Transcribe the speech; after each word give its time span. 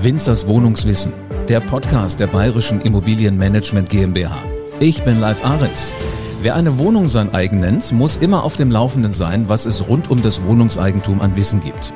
Winzers 0.00 0.46
Wohnungswissen, 0.46 1.12
der 1.48 1.58
Podcast 1.58 2.20
der 2.20 2.28
Bayerischen 2.28 2.80
Immobilienmanagement 2.82 3.90
GmbH. 3.90 4.38
Ich 4.78 5.02
bin 5.02 5.18
Live 5.18 5.44
Ahrens. 5.44 5.92
Wer 6.40 6.54
eine 6.54 6.78
Wohnung 6.78 7.08
sein 7.08 7.34
eigen 7.34 7.58
nennt, 7.58 7.90
muss 7.90 8.16
immer 8.16 8.44
auf 8.44 8.54
dem 8.54 8.70
Laufenden 8.70 9.10
sein, 9.10 9.48
was 9.48 9.66
es 9.66 9.88
rund 9.88 10.08
um 10.08 10.22
das 10.22 10.44
Wohnungseigentum 10.44 11.20
an 11.20 11.34
Wissen 11.34 11.60
gibt. 11.60 11.92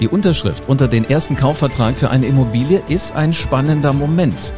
Die 0.00 0.08
Unterschrift 0.08 0.68
unter 0.68 0.88
den 0.88 1.08
ersten 1.08 1.36
Kaufvertrag 1.36 1.96
für 1.96 2.10
eine 2.10 2.26
Immobilie 2.26 2.82
ist 2.88 3.14
ein 3.14 3.32
spannender 3.32 3.92
Moment. 3.92 4.52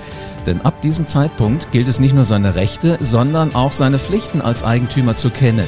Denn 0.46 0.62
ab 0.62 0.80
diesem 0.80 1.06
Zeitpunkt 1.06 1.70
gilt 1.72 1.88
es 1.88 2.00
nicht 2.00 2.14
nur 2.14 2.24
seine 2.24 2.54
Rechte, 2.54 2.96
sondern 3.00 3.54
auch 3.54 3.72
seine 3.72 3.98
Pflichten 3.98 4.40
als 4.40 4.64
Eigentümer 4.64 5.14
zu 5.14 5.28
kennen. 5.28 5.66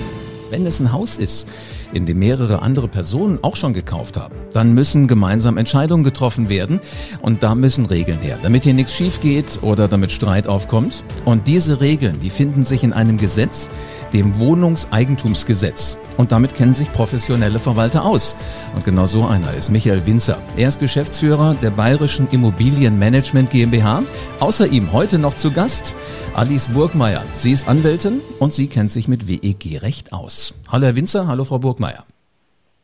Wenn 0.48 0.64
es 0.64 0.80
ein 0.80 0.90
Haus 0.90 1.18
ist, 1.18 1.48
in 1.92 2.06
dem 2.06 2.18
mehrere 2.18 2.62
andere 2.62 2.88
Personen 2.88 3.38
auch 3.42 3.56
schon 3.56 3.72
gekauft 3.72 4.16
haben, 4.16 4.34
dann 4.52 4.74
müssen 4.74 5.08
gemeinsam 5.08 5.56
Entscheidungen 5.56 6.04
getroffen 6.04 6.48
werden 6.48 6.80
und 7.20 7.42
da 7.42 7.54
müssen 7.54 7.86
Regeln 7.86 8.18
her, 8.18 8.38
damit 8.42 8.64
hier 8.64 8.74
nichts 8.74 8.94
schief 8.94 9.20
geht 9.20 9.58
oder 9.62 9.88
damit 9.88 10.12
Streit 10.12 10.46
aufkommt. 10.46 11.04
Und 11.24 11.46
diese 11.46 11.80
Regeln, 11.80 12.20
die 12.20 12.30
finden 12.30 12.62
sich 12.62 12.84
in 12.84 12.92
einem 12.92 13.18
Gesetz, 13.18 13.68
dem 14.12 14.38
Wohnungseigentumsgesetz. 14.38 15.98
Und 16.16 16.32
damit 16.32 16.54
kennen 16.54 16.74
sich 16.74 16.92
professionelle 16.92 17.58
Verwalter 17.58 18.04
aus. 18.04 18.36
Und 18.74 18.84
genau 18.84 19.06
so 19.06 19.26
einer 19.26 19.54
ist 19.54 19.70
Michael 19.70 20.06
Winzer. 20.06 20.38
Er 20.56 20.68
ist 20.68 20.80
Geschäftsführer 20.80 21.56
der 21.62 21.70
Bayerischen 21.70 22.28
Immobilienmanagement 22.30 23.50
GmbH. 23.50 24.02
Außer 24.40 24.66
ihm 24.66 24.92
heute 24.92 25.18
noch 25.18 25.34
zu 25.34 25.50
Gast 25.50 25.96
Alice 26.34 26.68
Burgmeier. 26.68 27.22
Sie 27.36 27.52
ist 27.52 27.68
Anwältin 27.68 28.20
und 28.38 28.52
sie 28.52 28.66
kennt 28.66 28.90
sich 28.90 29.08
mit 29.08 29.28
WEG-Recht 29.28 30.12
aus. 30.12 30.54
Hallo 30.68 30.86
Herr 30.86 30.96
Winzer, 30.96 31.26
hallo 31.26 31.44
Frau 31.44 31.58
Burgmeier. 31.58 32.04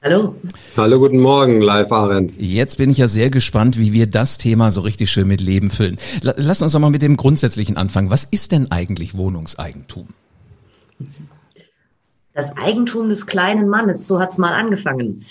Hallo. 0.03 0.37
Hallo, 0.77 1.01
guten 1.01 1.19
Morgen, 1.19 1.61
Live 1.61 1.91
Ahrens. 1.91 2.39
Jetzt 2.41 2.79
bin 2.79 2.91
ich 2.91 2.99
ja 2.99 3.09
sehr 3.09 3.29
gespannt, 3.29 3.77
wie 3.77 3.93
wir 3.93 4.07
das 4.07 4.39
Thema 4.39 4.71
so 4.71 4.83
richtig 4.83 5.11
schön 5.11 5.27
mit 5.27 5.41
Leben 5.41 5.71
füllen. 5.71 5.99
Lass 6.23 6.63
uns 6.63 6.73
doch 6.73 6.79
mal 6.79 6.91
mit 6.91 7.03
dem 7.03 7.17
Grundsätzlichen 7.17 7.77
anfangen. 7.77 8.09
Was 8.09 8.23
ist 8.25 8.53
denn 8.53 8.71
eigentlich 8.71 9.17
Wohnungseigentum? 9.17 10.09
Das 12.37 12.55
Eigentum 12.59 13.09
des 13.09 13.27
kleinen 13.27 13.67
Mannes, 13.67 14.07
so 14.07 14.21
hat 14.21 14.31
es 14.31 14.37
mal 14.37 14.53
angefangen. 14.53 15.25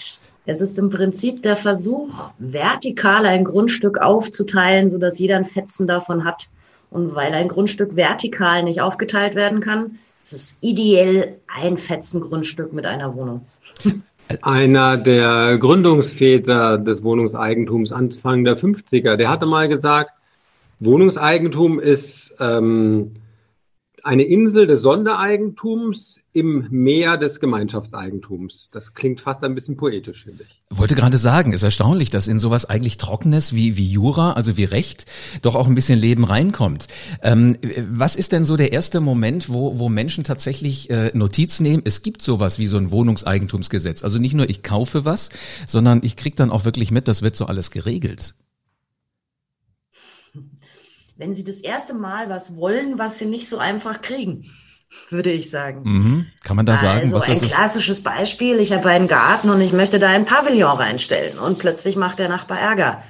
Es 0.48 0.60
ist 0.60 0.80
im 0.80 0.90
Prinzip 0.90 1.44
der 1.44 1.56
Versuch, 1.56 2.32
vertikal 2.40 3.28
ein 3.28 3.44
Grundstück 3.44 4.00
aufzuteilen, 4.00 4.90
sodass 4.90 5.20
jeder 5.20 5.36
ein 5.36 5.46
Fetzen 5.46 5.86
davon 5.86 6.24
hat. 6.24 6.50
Und 6.90 7.14
weil 7.14 7.32
ein 7.34 7.48
Grundstück 7.48 7.96
vertikal 7.96 8.64
nicht 8.64 8.82
aufgeteilt 8.82 9.36
werden 9.36 9.60
kann, 9.60 10.00
ist 10.24 10.34
es 10.34 10.58
ideell 10.62 11.38
ein 11.48 11.78
Fetzengrundstück 11.78 12.74
mit 12.74 12.88
einer 12.88 13.16
Wohnung. 13.16 13.46
Einer 14.42 14.98
der 14.98 15.60
Gründungsväter 15.60 16.80
des 16.80 17.04
Wohnungseigentums 17.04 17.92
Anfang 17.92 18.46
der 18.46 18.58
50er, 18.58 19.16
der 19.16 19.30
hatte 19.30 19.46
mal 19.46 19.68
gesagt, 19.68 20.10
Wohnungseigentum 20.80 21.80
ist 21.80 22.36
ähm, 22.40 23.12
eine 24.06 24.24
Insel 24.24 24.68
des 24.68 24.84
Sondereigentums 24.84 26.20
im 26.32 26.68
Meer 26.70 27.18
des 27.18 27.40
Gemeinschaftseigentums. 27.40 28.70
Das 28.72 28.94
klingt 28.94 29.20
fast 29.20 29.44
ein 29.44 29.56
bisschen 29.56 29.78
poetisch, 29.78 30.26
finde 30.26 30.44
ich. 30.44 30.62
Wollte 30.70 30.94
gerade 30.94 31.18
sagen, 31.18 31.54
ist 31.54 31.64
erstaunlich, 31.64 32.12
dass 32.12 32.28
in 32.28 32.38
sowas 32.38 32.66
eigentlich 32.66 32.98
Trockenes 32.98 33.54
wie, 33.56 33.78
wie 33.78 33.90
Jura, 33.90 34.34
also 34.34 34.58
wie 34.58 34.64
Recht, 34.64 35.06
doch 35.42 35.56
auch 35.56 35.68
ein 35.68 35.74
bisschen 35.74 35.98
Leben 35.98 36.24
reinkommt. 36.24 36.88
Ähm, 37.24 37.58
was 37.90 38.16
ist 38.16 38.32
denn 38.32 38.46
so 38.46 38.58
der 38.58 38.74
erste 38.74 39.02
Moment, 39.02 39.50
wo, 39.50 39.80
wo 39.80 39.90
Menschen 39.90 40.24
tatsächlich 40.24 40.92
äh, 40.92 41.10
Notiz 41.16 41.60
nehmen? 41.60 41.82
Es 41.84 42.04
gibt 42.04 42.22
sowas 42.22 42.60
wie 42.60 42.68
so 42.68 42.78
ein 42.78 42.92
Wohnungseigentumsgesetz. 42.92 44.04
Also 44.04 44.20
nicht 44.20 44.36
nur 44.36 44.48
ich 44.48 44.62
kaufe 44.62 45.06
was, 45.06 45.32
sondern 45.66 46.02
ich 46.04 46.16
krieg 46.16 46.36
dann 46.36 46.52
auch 46.52 46.64
wirklich 46.64 46.92
mit, 46.92 47.08
das 47.08 47.24
wird 47.24 47.36
so 47.36 47.48
alles 47.48 47.72
geregelt 47.72 48.36
wenn 51.18 51.34
sie 51.34 51.44
das 51.44 51.62
erste 51.62 51.94
Mal 51.94 52.30
was 52.30 52.56
wollen, 52.56 53.00
was 53.00 53.20
sie 53.20 53.26
nicht 53.26 53.48
so 53.48 53.58
einfach 53.58 54.02
kriegen, 54.02 54.46
würde 55.10 55.32
ich 55.32 55.50
sagen. 55.50 55.82
Mhm. 55.84 56.26
Kann 56.44 56.56
man 56.56 56.66
da 56.66 56.78
sagen, 56.78 57.14
also 57.14 57.16
was 57.16 57.30
ein 57.30 57.48
klassisches 57.48 58.04
Beispiel, 58.04 58.60
ich 58.60 58.74
habe 58.74 58.90
einen 58.90 59.08
Garten 59.08 59.50
und 59.50 59.62
ich 59.62 59.74
möchte 59.74 60.00
da 60.00 60.10
ein 60.10 60.26
Pavillon 60.26 60.78
reinstellen 60.78 61.38
und 61.40 61.60
plötzlich 61.60 61.96
macht 61.96 62.20
der 62.20 62.30
Nachbar 62.30 62.60
Ärger. 62.60 63.04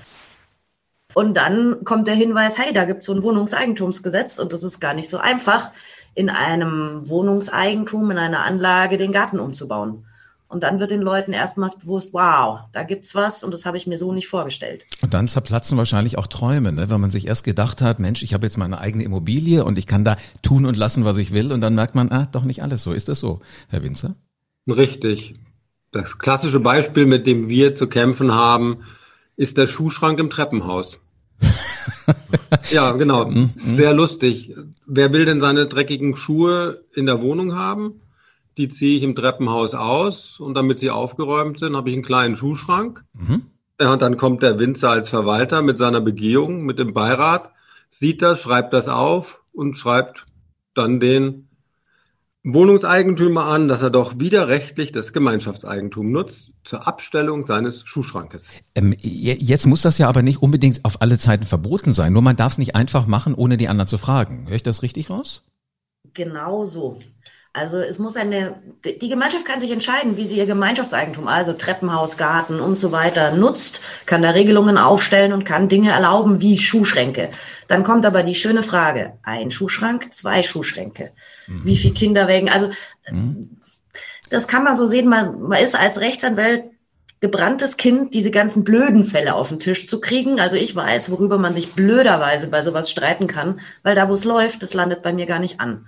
Und 1.13 1.35
dann 1.35 1.85
kommt 1.85 2.07
der 2.07 2.15
Hinweis, 2.15 2.57
hey, 2.59 2.73
da 2.73 2.83
gibt 2.83 2.99
es 2.99 3.05
so 3.05 3.13
ein 3.13 3.23
Wohnungseigentumsgesetz 3.23 4.37
und 4.37 4.51
das 4.51 4.63
ist 4.63 4.81
gar 4.81 4.93
nicht 4.93 5.09
so 5.09 5.17
einfach, 5.17 5.71
in 6.13 6.29
einem 6.29 7.07
Wohnungseigentum, 7.07 8.11
in 8.11 8.17
einer 8.17 8.43
Anlage 8.43 8.97
den 8.97 9.11
Garten 9.11 9.39
umzubauen. 9.39 10.05
Und 10.47 10.63
dann 10.63 10.79
wird 10.79 10.91
den 10.91 11.01
Leuten 11.01 11.33
erstmals 11.33 11.77
bewusst, 11.77 12.13
wow, 12.13 12.59
da 12.71 12.83
gibt's 12.83 13.15
was 13.15 13.43
und 13.43 13.51
das 13.51 13.65
habe 13.65 13.77
ich 13.77 13.87
mir 13.87 13.97
so 13.97 14.13
nicht 14.13 14.27
vorgestellt. 14.27 14.85
Und 15.01 15.13
dann 15.13 15.27
zerplatzen 15.27 15.77
wahrscheinlich 15.77 16.17
auch 16.17 16.27
Träume, 16.27 16.71
ne? 16.71 16.89
wenn 16.89 17.01
man 17.01 17.11
sich 17.11 17.27
erst 17.27 17.43
gedacht 17.43 17.81
hat, 17.81 17.99
Mensch, 17.99 18.21
ich 18.21 18.33
habe 18.33 18.45
jetzt 18.45 18.57
meine 18.57 18.79
eigene 18.79 19.03
Immobilie 19.03 19.65
und 19.65 19.77
ich 19.77 19.87
kann 19.87 20.05
da 20.05 20.17
tun 20.43 20.65
und 20.65 20.77
lassen, 20.77 21.03
was 21.03 21.17
ich 21.17 21.33
will. 21.33 21.51
Und 21.51 21.61
dann 21.61 21.73
merkt 21.73 21.95
man, 21.95 22.11
ah, 22.11 22.27
doch 22.31 22.43
nicht 22.43 22.61
alles 22.61 22.83
so. 22.83 22.93
Ist 22.93 23.09
das 23.09 23.19
so, 23.19 23.41
Herr 23.69 23.83
Winzer? 23.83 24.15
Richtig. 24.67 25.35
Das 25.91 26.19
klassische 26.19 26.59
Beispiel, 26.59 27.05
mit 27.05 27.25
dem 27.25 27.49
wir 27.49 27.75
zu 27.75 27.87
kämpfen 27.87 28.33
haben, 28.33 28.83
ist 29.35 29.57
der 29.57 29.67
Schuhschrank 29.67 30.19
im 30.19 30.29
Treppenhaus. 30.29 31.05
ja, 32.71 32.91
genau. 32.91 33.27
Mhm, 33.27 33.39
mhm. 33.39 33.51
Sehr 33.55 33.93
lustig. 33.93 34.53
Wer 34.85 35.13
will 35.13 35.25
denn 35.25 35.41
seine 35.41 35.65
dreckigen 35.65 36.15
Schuhe 36.15 36.83
in 36.93 37.05
der 37.05 37.21
Wohnung 37.21 37.55
haben? 37.55 38.01
Die 38.57 38.69
ziehe 38.69 38.97
ich 38.97 39.03
im 39.03 39.15
Treppenhaus 39.15 39.73
aus 39.73 40.39
und 40.39 40.53
damit 40.55 40.79
sie 40.79 40.89
aufgeräumt 40.89 41.59
sind, 41.59 41.75
habe 41.75 41.89
ich 41.89 41.95
einen 41.95 42.05
kleinen 42.05 42.35
Schuhschrank. 42.35 43.03
Mhm. 43.13 43.47
Ja, 43.79 43.91
und 43.91 44.01
dann 44.01 44.15
kommt 44.15 44.41
der 44.41 44.57
Winzer 44.59 44.89
als 44.89 45.09
Verwalter 45.09 45.61
mit 45.61 45.77
seiner 45.77 45.99
Begehung, 45.99 46.63
mit 46.63 46.79
dem 46.79 46.93
Beirat, 46.93 47.51
sieht 47.89 48.21
das, 48.21 48.41
schreibt 48.41 48.73
das 48.73 48.87
auf 48.87 49.43
und 49.51 49.75
schreibt 49.77 50.25
dann 50.73 50.99
den 50.99 51.49
Wohnungseigentümer 52.45 53.45
an, 53.45 53.67
dass 53.67 53.81
er 53.81 53.89
doch 53.89 54.19
widerrechtlich 54.19 54.91
das 54.91 55.13
Gemeinschaftseigentum 55.13 56.11
nutzt 56.11 56.51
zur 56.63 56.87
Abstellung 56.87 57.47
seines 57.47 57.81
Schuhschrankes. 57.85 58.49
Ähm, 58.75 58.95
jetzt 59.01 59.65
muss 59.65 59.81
das 59.81 59.97
ja 59.97 60.07
aber 60.07 60.21
nicht 60.21 60.43
unbedingt 60.43 60.85
auf 60.85 61.01
alle 61.01 61.17
Zeiten 61.17 61.45
verboten 61.45 61.91
sein. 61.91 62.13
Nur 62.13 62.21
man 62.21 62.35
darf 62.35 62.53
es 62.53 62.57
nicht 62.59 62.75
einfach 62.75 63.07
machen, 63.07 63.33
ohne 63.33 63.57
die 63.57 63.67
anderen 63.67 63.87
zu 63.87 63.97
fragen. 63.97 64.45
Höre 64.47 64.57
ich 64.57 64.63
das 64.63 64.83
richtig 64.83 65.09
raus? 65.09 65.43
Genau 66.13 66.65
so. 66.65 66.99
Also 67.55 67.77
es 67.77 67.99
muss 67.99 68.17
eine, 68.17 68.55
die 68.83 69.07
Gemeinschaft 69.07 69.45
kann 69.45 69.61
sich 69.61 69.71
entscheiden, 69.71 70.17
wie 70.17 70.27
sie 70.27 70.35
ihr 70.35 70.45
Gemeinschaftseigentum, 70.45 71.29
also 71.29 71.53
Treppenhaus, 71.53 72.17
Garten 72.17 72.59
und 72.59 72.75
so 72.75 72.91
weiter 72.91 73.31
nutzt, 73.31 73.79
kann 74.05 74.21
da 74.21 74.31
Regelungen 74.31 74.77
aufstellen 74.77 75.31
und 75.31 75.45
kann 75.45 75.69
Dinge 75.69 75.91
erlauben 75.91 76.41
wie 76.41 76.57
Schuhschränke. 76.57 77.29
Dann 77.69 77.85
kommt 77.85 78.05
aber 78.05 78.23
die 78.23 78.35
schöne 78.35 78.61
Frage, 78.61 79.13
ein 79.23 79.51
Schuhschrank, 79.51 80.13
zwei 80.13 80.43
Schuhschränke. 80.43 81.11
Mhm. 81.47 81.61
Wie 81.63 81.77
viel 81.77 81.93
Kinderwägen? 81.93 82.49
Also 82.49 82.71
mhm. 83.09 83.51
das 84.29 84.49
kann 84.49 84.65
man 84.65 84.75
so 84.75 84.85
sehen, 84.85 85.07
man, 85.07 85.41
man 85.43 85.63
ist 85.63 85.75
als 85.75 86.01
Rechtsanwalt 86.01 86.65
gebranntes 87.21 87.77
Kind, 87.77 88.13
diese 88.13 88.31
ganzen 88.31 88.65
blöden 88.65 89.05
Fälle 89.05 89.33
auf 89.33 89.47
den 89.47 89.59
Tisch 89.59 89.87
zu 89.87 90.01
kriegen. 90.01 90.41
Also 90.41 90.57
ich 90.57 90.75
weiß, 90.75 91.09
worüber 91.09 91.37
man 91.37 91.53
sich 91.53 91.71
blöderweise 91.71 92.47
bei 92.47 92.63
sowas 92.63 92.91
streiten 92.91 93.27
kann, 93.27 93.61
weil 93.81 93.95
da, 93.95 94.09
wo 94.09 94.13
es 94.13 94.25
läuft, 94.25 94.61
das 94.61 94.73
landet 94.73 95.03
bei 95.03 95.13
mir 95.13 95.25
gar 95.25 95.39
nicht 95.39 95.61
an. 95.61 95.87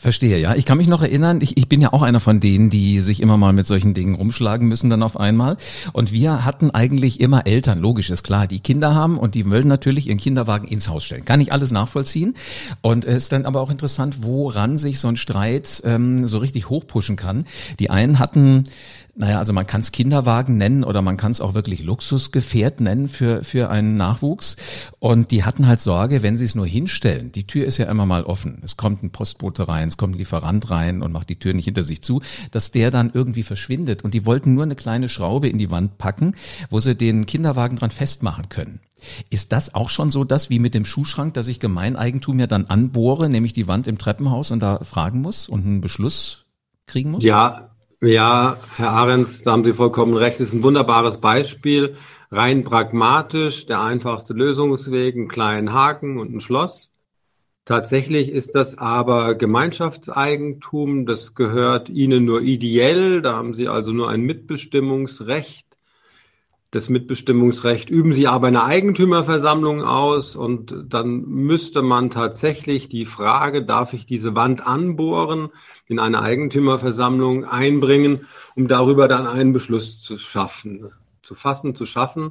Verstehe, 0.00 0.38
ja. 0.38 0.54
Ich 0.54 0.64
kann 0.64 0.78
mich 0.78 0.86
noch 0.86 1.02
erinnern, 1.02 1.42
ich, 1.42 1.58
ich 1.58 1.68
bin 1.68 1.82
ja 1.82 1.92
auch 1.92 2.00
einer 2.00 2.20
von 2.20 2.40
denen, 2.40 2.70
die 2.70 3.00
sich 3.00 3.20
immer 3.20 3.36
mal 3.36 3.52
mit 3.52 3.66
solchen 3.66 3.92
Dingen 3.92 4.14
rumschlagen 4.14 4.66
müssen 4.66 4.88
dann 4.88 5.02
auf 5.02 5.20
einmal. 5.20 5.58
Und 5.92 6.10
wir 6.10 6.46
hatten 6.46 6.70
eigentlich 6.70 7.20
immer 7.20 7.46
Eltern, 7.46 7.80
logisch 7.80 8.08
ist 8.08 8.22
klar, 8.22 8.46
die 8.46 8.60
Kinder 8.60 8.94
haben 8.94 9.18
und 9.18 9.34
die 9.34 9.44
wollen 9.50 9.68
natürlich 9.68 10.08
ihren 10.08 10.16
Kinderwagen 10.16 10.66
ins 10.66 10.88
Haus 10.88 11.04
stellen. 11.04 11.26
Kann 11.26 11.42
ich 11.42 11.52
alles 11.52 11.70
nachvollziehen. 11.70 12.34
Und 12.80 13.04
es 13.04 13.24
ist 13.24 13.32
dann 13.32 13.44
aber 13.44 13.60
auch 13.60 13.70
interessant, 13.70 14.22
woran 14.22 14.78
sich 14.78 15.00
so 15.00 15.08
ein 15.08 15.16
Streit 15.16 15.82
ähm, 15.84 16.24
so 16.26 16.38
richtig 16.38 16.70
hochpushen 16.70 17.16
kann. 17.16 17.44
Die 17.78 17.90
einen 17.90 18.18
hatten 18.18 18.64
naja, 19.20 19.38
also 19.38 19.52
man 19.52 19.66
kann 19.66 19.82
es 19.82 19.92
Kinderwagen 19.92 20.56
nennen 20.56 20.82
oder 20.82 21.02
man 21.02 21.18
kann 21.18 21.30
es 21.30 21.42
auch 21.42 21.52
wirklich 21.52 21.82
Luxusgefährt 21.82 22.80
nennen 22.80 23.06
für, 23.06 23.44
für 23.44 23.68
einen 23.68 23.98
Nachwuchs. 23.98 24.56
Und 24.98 25.30
die 25.30 25.44
hatten 25.44 25.66
halt 25.66 25.80
Sorge, 25.80 26.22
wenn 26.22 26.38
sie 26.38 26.46
es 26.46 26.54
nur 26.54 26.66
hinstellen, 26.66 27.30
die 27.30 27.46
Tür 27.46 27.66
ist 27.66 27.76
ja 27.76 27.84
immer 27.90 28.06
mal 28.06 28.24
offen. 28.24 28.62
Es 28.64 28.78
kommt 28.78 29.02
ein 29.02 29.10
Postbote 29.10 29.68
rein, 29.68 29.88
es 29.88 29.98
kommt 29.98 30.14
ein 30.14 30.18
Lieferant 30.18 30.70
rein 30.70 31.02
und 31.02 31.12
macht 31.12 31.28
die 31.28 31.38
Tür 31.38 31.52
nicht 31.52 31.66
hinter 31.66 31.82
sich 31.82 32.00
zu, 32.00 32.22
dass 32.50 32.70
der 32.70 32.90
dann 32.90 33.10
irgendwie 33.12 33.42
verschwindet. 33.42 34.04
Und 34.04 34.14
die 34.14 34.24
wollten 34.24 34.54
nur 34.54 34.62
eine 34.62 34.74
kleine 34.74 35.10
Schraube 35.10 35.50
in 35.50 35.58
die 35.58 35.70
Wand 35.70 35.98
packen, 35.98 36.34
wo 36.70 36.80
sie 36.80 36.94
den 36.94 37.26
Kinderwagen 37.26 37.76
dran 37.76 37.90
festmachen 37.90 38.48
können. 38.48 38.80
Ist 39.28 39.52
das 39.52 39.74
auch 39.74 39.90
schon 39.90 40.10
so 40.10 40.24
das 40.24 40.48
wie 40.48 40.58
mit 40.58 40.72
dem 40.72 40.86
Schuhschrank, 40.86 41.34
dass 41.34 41.46
ich 41.46 41.60
Gemeineigentum 41.60 42.40
ja 42.40 42.46
dann 42.46 42.66
anbohre, 42.66 43.28
nämlich 43.28 43.52
die 43.52 43.68
Wand 43.68 43.86
im 43.86 43.98
Treppenhaus 43.98 44.50
und 44.50 44.60
da 44.60 44.82
fragen 44.82 45.20
muss 45.20 45.46
und 45.46 45.66
einen 45.66 45.82
Beschluss 45.82 46.46
kriegen 46.86 47.10
muss? 47.10 47.22
Ja, 47.22 47.69
ja, 48.02 48.58
Herr 48.76 48.90
Ahrens, 48.90 49.42
da 49.42 49.52
haben 49.52 49.64
Sie 49.64 49.74
vollkommen 49.74 50.16
recht. 50.16 50.40
Das 50.40 50.48
ist 50.48 50.54
ein 50.54 50.62
wunderbares 50.62 51.18
Beispiel. 51.18 51.96
Rein 52.30 52.64
pragmatisch, 52.64 53.66
der 53.66 53.82
einfachste 53.82 54.32
Lösungsweg, 54.32 55.16
einen 55.16 55.28
kleinen 55.28 55.72
Haken 55.72 56.18
und 56.18 56.34
ein 56.34 56.40
Schloss. 56.40 56.92
Tatsächlich 57.64 58.30
ist 58.30 58.54
das 58.54 58.78
aber 58.78 59.34
Gemeinschaftseigentum. 59.34 61.06
Das 61.06 61.34
gehört 61.34 61.88
Ihnen 61.88 62.24
nur 62.24 62.40
ideell. 62.42 63.22
Da 63.22 63.34
haben 63.34 63.54
Sie 63.54 63.68
also 63.68 63.92
nur 63.92 64.08
ein 64.08 64.22
Mitbestimmungsrecht. 64.22 65.69
Das 66.70 66.88
Mitbestimmungsrecht 66.88 67.90
üben 67.90 68.12
sie 68.12 68.28
aber 68.28 68.48
in 68.48 68.54
der 68.54 68.64
Eigentümerversammlung 68.64 69.82
aus 69.82 70.36
und 70.36 70.86
dann 70.88 71.22
müsste 71.22 71.82
man 71.82 72.10
tatsächlich 72.10 72.88
die 72.88 73.06
Frage, 73.06 73.64
darf 73.64 73.92
ich 73.92 74.06
diese 74.06 74.36
Wand 74.36 74.64
anbohren, 74.64 75.48
in 75.86 75.98
eine 75.98 76.22
Eigentümerversammlung 76.22 77.44
einbringen, 77.44 78.20
um 78.54 78.68
darüber 78.68 79.08
dann 79.08 79.26
einen 79.26 79.52
Beschluss 79.52 80.00
zu 80.00 80.16
schaffen, 80.16 80.90
zu 81.22 81.34
fassen, 81.34 81.74
zu 81.74 81.86
schaffen. 81.86 82.30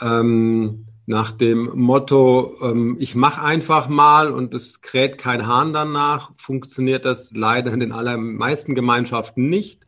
Ähm, 0.00 0.84
nach 1.06 1.32
dem 1.32 1.70
Motto, 1.74 2.56
ähm, 2.62 2.96
ich 2.98 3.14
mache 3.14 3.42
einfach 3.42 3.88
mal 3.88 4.30
und 4.30 4.52
es 4.52 4.82
kräht 4.82 5.16
kein 5.16 5.46
Hahn 5.46 5.72
danach, 5.72 6.32
funktioniert 6.36 7.06
das 7.06 7.30
leider 7.32 7.72
in 7.72 7.80
den 7.80 7.92
allermeisten 7.92 8.74
Gemeinschaften 8.74 9.48
nicht. 9.48 9.83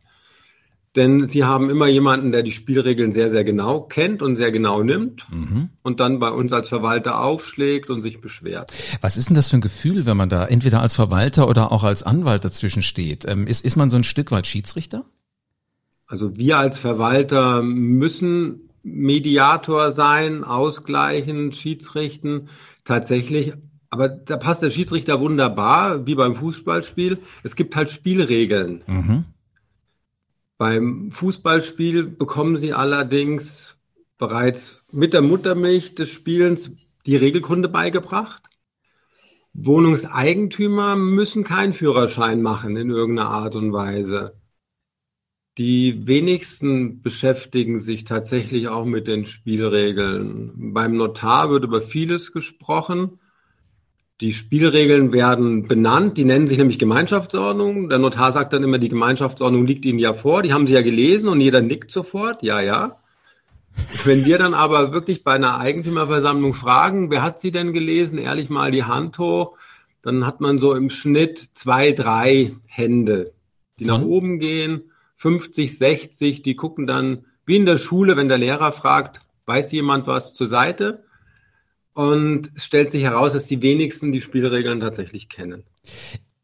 Denn 0.96 1.26
sie 1.26 1.44
haben 1.44 1.68
immer 1.68 1.86
jemanden, 1.86 2.32
der 2.32 2.42
die 2.42 2.52
Spielregeln 2.52 3.12
sehr, 3.12 3.30
sehr 3.30 3.44
genau 3.44 3.82
kennt 3.82 4.22
und 4.22 4.36
sehr 4.36 4.50
genau 4.50 4.82
nimmt 4.82 5.26
mhm. 5.30 5.68
und 5.82 6.00
dann 6.00 6.18
bei 6.18 6.30
uns 6.30 6.52
als 6.54 6.68
Verwalter 6.68 7.20
aufschlägt 7.20 7.90
und 7.90 8.00
sich 8.00 8.20
beschwert. 8.22 8.72
Was 9.02 9.18
ist 9.18 9.28
denn 9.28 9.36
das 9.36 9.50
für 9.50 9.58
ein 9.58 9.60
Gefühl, 9.60 10.06
wenn 10.06 10.16
man 10.16 10.30
da 10.30 10.46
entweder 10.46 10.80
als 10.80 10.94
Verwalter 10.94 11.48
oder 11.48 11.70
auch 11.70 11.84
als 11.84 12.02
Anwalt 12.02 12.44
dazwischen 12.44 12.82
steht? 12.82 13.26
Ähm, 13.28 13.46
ist, 13.46 13.64
ist 13.64 13.76
man 13.76 13.90
so 13.90 13.96
ein 13.96 14.04
Stück 14.04 14.30
weit 14.30 14.46
Schiedsrichter? 14.46 15.04
Also 16.06 16.36
wir 16.36 16.58
als 16.58 16.78
Verwalter 16.78 17.62
müssen 17.62 18.70
Mediator 18.82 19.92
sein, 19.92 20.44
ausgleichen, 20.44 21.52
Schiedsrichten. 21.52 22.48
Tatsächlich 22.84 23.52
aber 23.88 24.08
da 24.08 24.36
passt 24.36 24.62
der 24.62 24.70
Schiedsrichter 24.70 25.20
wunderbar, 25.20 26.06
wie 26.06 26.16
beim 26.16 26.34
Fußballspiel. 26.34 27.18
Es 27.42 27.56
gibt 27.56 27.76
halt 27.76 27.90
Spielregeln. 27.90 28.82
Mhm. 28.86 29.24
Beim 30.58 31.10
Fußballspiel 31.12 32.04
bekommen 32.04 32.56
sie 32.56 32.72
allerdings 32.72 33.78
bereits 34.16 34.84
mit 34.90 35.12
der 35.12 35.20
Muttermilch 35.20 35.94
des 35.94 36.10
Spielens 36.10 36.70
die 37.04 37.16
Regelkunde 37.16 37.68
beigebracht. 37.68 38.42
Wohnungseigentümer 39.52 40.96
müssen 40.96 41.44
keinen 41.44 41.72
Führerschein 41.72 42.42
machen 42.42 42.76
in 42.76 42.90
irgendeiner 42.90 43.30
Art 43.30 43.54
und 43.54 43.72
Weise. 43.72 44.40
Die 45.58 46.06
wenigsten 46.06 47.00
beschäftigen 47.00 47.80
sich 47.80 48.04
tatsächlich 48.04 48.68
auch 48.68 48.84
mit 48.84 49.06
den 49.06 49.24
Spielregeln. 49.24 50.74
Beim 50.74 50.96
Notar 50.96 51.48
wird 51.48 51.64
über 51.64 51.80
vieles 51.80 52.32
gesprochen. 52.32 53.18
Die 54.22 54.32
Spielregeln 54.32 55.12
werden 55.12 55.68
benannt, 55.68 56.16
die 56.16 56.24
nennen 56.24 56.46
sich 56.46 56.56
nämlich 56.56 56.78
Gemeinschaftsordnung. 56.78 57.90
Der 57.90 57.98
Notar 57.98 58.32
sagt 58.32 58.54
dann 58.54 58.62
immer, 58.62 58.78
die 58.78 58.88
Gemeinschaftsordnung 58.88 59.66
liegt 59.66 59.84
Ihnen 59.84 59.98
ja 59.98 60.14
vor, 60.14 60.42
die 60.42 60.54
haben 60.54 60.66
Sie 60.66 60.72
ja 60.72 60.80
gelesen 60.80 61.28
und 61.28 61.40
jeder 61.40 61.60
nickt 61.60 61.90
sofort, 61.90 62.42
ja, 62.42 62.60
ja. 62.60 62.98
Wenn 64.04 64.24
wir 64.24 64.38
dann 64.38 64.54
aber 64.54 64.92
wirklich 64.92 65.22
bei 65.22 65.34
einer 65.34 65.58
Eigentümerversammlung 65.58 66.54
fragen, 66.54 67.10
wer 67.10 67.22
hat 67.22 67.40
sie 67.40 67.50
denn 67.50 67.74
gelesen, 67.74 68.16
ehrlich 68.16 68.48
mal 68.48 68.70
die 68.70 68.84
Hand 68.84 69.18
hoch, 69.18 69.58
dann 70.00 70.26
hat 70.26 70.40
man 70.40 70.58
so 70.58 70.74
im 70.74 70.88
Schnitt 70.88 71.50
zwei, 71.52 71.92
drei 71.92 72.56
Hände, 72.68 73.34
die 73.78 73.84
Von? 73.84 74.00
nach 74.00 74.06
oben 74.06 74.38
gehen, 74.38 74.92
50, 75.16 75.76
60, 75.76 76.42
die 76.42 76.56
gucken 76.56 76.86
dann 76.86 77.26
wie 77.44 77.56
in 77.56 77.66
der 77.66 77.76
Schule, 77.76 78.16
wenn 78.16 78.28
der 78.28 78.38
Lehrer 78.38 78.72
fragt, 78.72 79.20
weiß 79.44 79.72
jemand 79.72 80.06
was 80.06 80.32
zur 80.32 80.46
Seite? 80.46 81.04
Und 81.96 82.50
es 82.54 82.66
stellt 82.66 82.90
sich 82.90 83.04
heraus, 83.04 83.32
dass 83.32 83.46
die 83.46 83.62
wenigsten 83.62 84.12
die 84.12 84.20
Spielregeln 84.20 84.80
tatsächlich 84.80 85.30
kennen. 85.30 85.62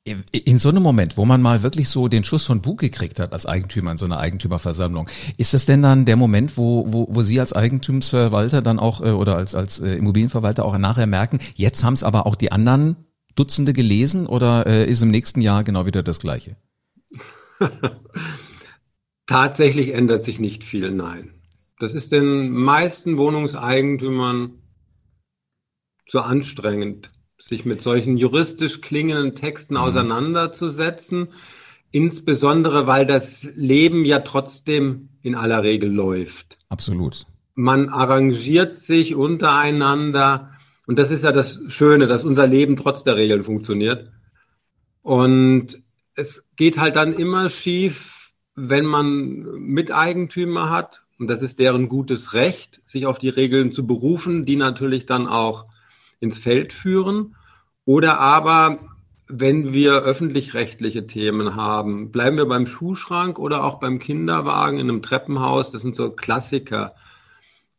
In 0.02 0.56
so 0.56 0.70
einem 0.70 0.82
Moment, 0.82 1.18
wo 1.18 1.26
man 1.26 1.42
mal 1.42 1.62
wirklich 1.62 1.90
so 1.90 2.08
den 2.08 2.24
Schuss 2.24 2.46
von 2.46 2.62
Bug 2.62 2.80
gekriegt 2.80 3.20
hat 3.20 3.34
als 3.34 3.44
Eigentümer 3.44 3.90
in 3.90 3.98
so 3.98 4.06
einer 4.06 4.18
Eigentümerversammlung, 4.18 5.10
ist 5.36 5.52
das 5.52 5.66
denn 5.66 5.82
dann 5.82 6.06
der 6.06 6.16
Moment, 6.16 6.56
wo, 6.56 6.90
wo, 6.90 7.06
wo 7.10 7.20
Sie 7.20 7.38
als 7.38 7.52
Eigentumsverwalter 7.52 8.62
dann 8.62 8.78
auch 8.78 9.02
äh, 9.02 9.10
oder 9.10 9.36
als, 9.36 9.54
als 9.54 9.78
äh, 9.78 9.94
Immobilienverwalter 9.96 10.64
auch 10.64 10.78
nachher 10.78 11.06
merken, 11.06 11.38
jetzt 11.54 11.84
haben 11.84 11.92
es 11.92 12.02
aber 12.02 12.24
auch 12.24 12.34
die 12.34 12.50
anderen 12.50 12.96
Dutzende 13.34 13.74
gelesen 13.74 14.26
oder 14.26 14.66
äh, 14.66 14.88
ist 14.88 15.02
im 15.02 15.10
nächsten 15.10 15.42
Jahr 15.42 15.64
genau 15.64 15.84
wieder 15.84 16.02
das 16.02 16.18
Gleiche? 16.18 16.56
Tatsächlich 19.26 19.92
ändert 19.92 20.22
sich 20.22 20.40
nicht 20.40 20.64
viel, 20.64 20.90
nein. 20.92 21.34
Das 21.78 21.92
ist 21.92 22.10
den 22.10 22.52
meisten 22.52 23.18
Wohnungseigentümern 23.18 24.61
zu 26.12 26.20
anstrengend, 26.20 27.08
sich 27.38 27.64
mit 27.64 27.80
solchen 27.80 28.18
juristisch 28.18 28.82
klingenden 28.82 29.34
Texten 29.34 29.74
mhm. 29.74 29.80
auseinanderzusetzen. 29.80 31.28
Insbesondere, 31.90 32.86
weil 32.86 33.06
das 33.06 33.48
Leben 33.54 34.04
ja 34.04 34.18
trotzdem 34.18 35.08
in 35.22 35.34
aller 35.34 35.62
Regel 35.62 35.90
läuft. 35.90 36.58
Absolut. 36.68 37.26
Man 37.54 37.88
arrangiert 37.88 38.76
sich 38.76 39.14
untereinander. 39.14 40.50
Und 40.86 40.98
das 40.98 41.10
ist 41.10 41.24
ja 41.24 41.32
das 41.32 41.62
Schöne, 41.68 42.06
dass 42.06 42.24
unser 42.24 42.46
Leben 42.46 42.76
trotz 42.76 43.04
der 43.04 43.16
Regeln 43.16 43.42
funktioniert. 43.42 44.12
Und 45.00 45.82
es 46.14 46.44
geht 46.56 46.78
halt 46.78 46.96
dann 46.96 47.14
immer 47.14 47.48
schief, 47.48 48.32
wenn 48.54 48.84
man 48.84 49.46
Miteigentümer 49.60 50.68
hat. 50.68 51.04
Und 51.18 51.28
das 51.28 51.40
ist 51.40 51.58
deren 51.58 51.88
gutes 51.88 52.34
Recht, 52.34 52.82
sich 52.84 53.06
auf 53.06 53.18
die 53.18 53.30
Regeln 53.30 53.72
zu 53.72 53.86
berufen, 53.86 54.44
die 54.44 54.56
natürlich 54.56 55.06
dann 55.06 55.26
auch 55.26 55.72
ins 56.22 56.38
Feld 56.38 56.72
führen. 56.72 57.34
Oder 57.84 58.20
aber, 58.20 58.78
wenn 59.26 59.72
wir 59.72 60.02
öffentlich-rechtliche 60.02 61.06
Themen 61.06 61.56
haben, 61.56 62.12
bleiben 62.12 62.36
wir 62.36 62.46
beim 62.46 62.66
Schuhschrank 62.66 63.38
oder 63.38 63.64
auch 63.64 63.80
beim 63.80 63.98
Kinderwagen 63.98 64.78
in 64.78 64.88
einem 64.88 65.02
Treppenhaus. 65.02 65.70
Das 65.72 65.82
sind 65.82 65.96
so 65.96 66.10
Klassiker. 66.10 66.94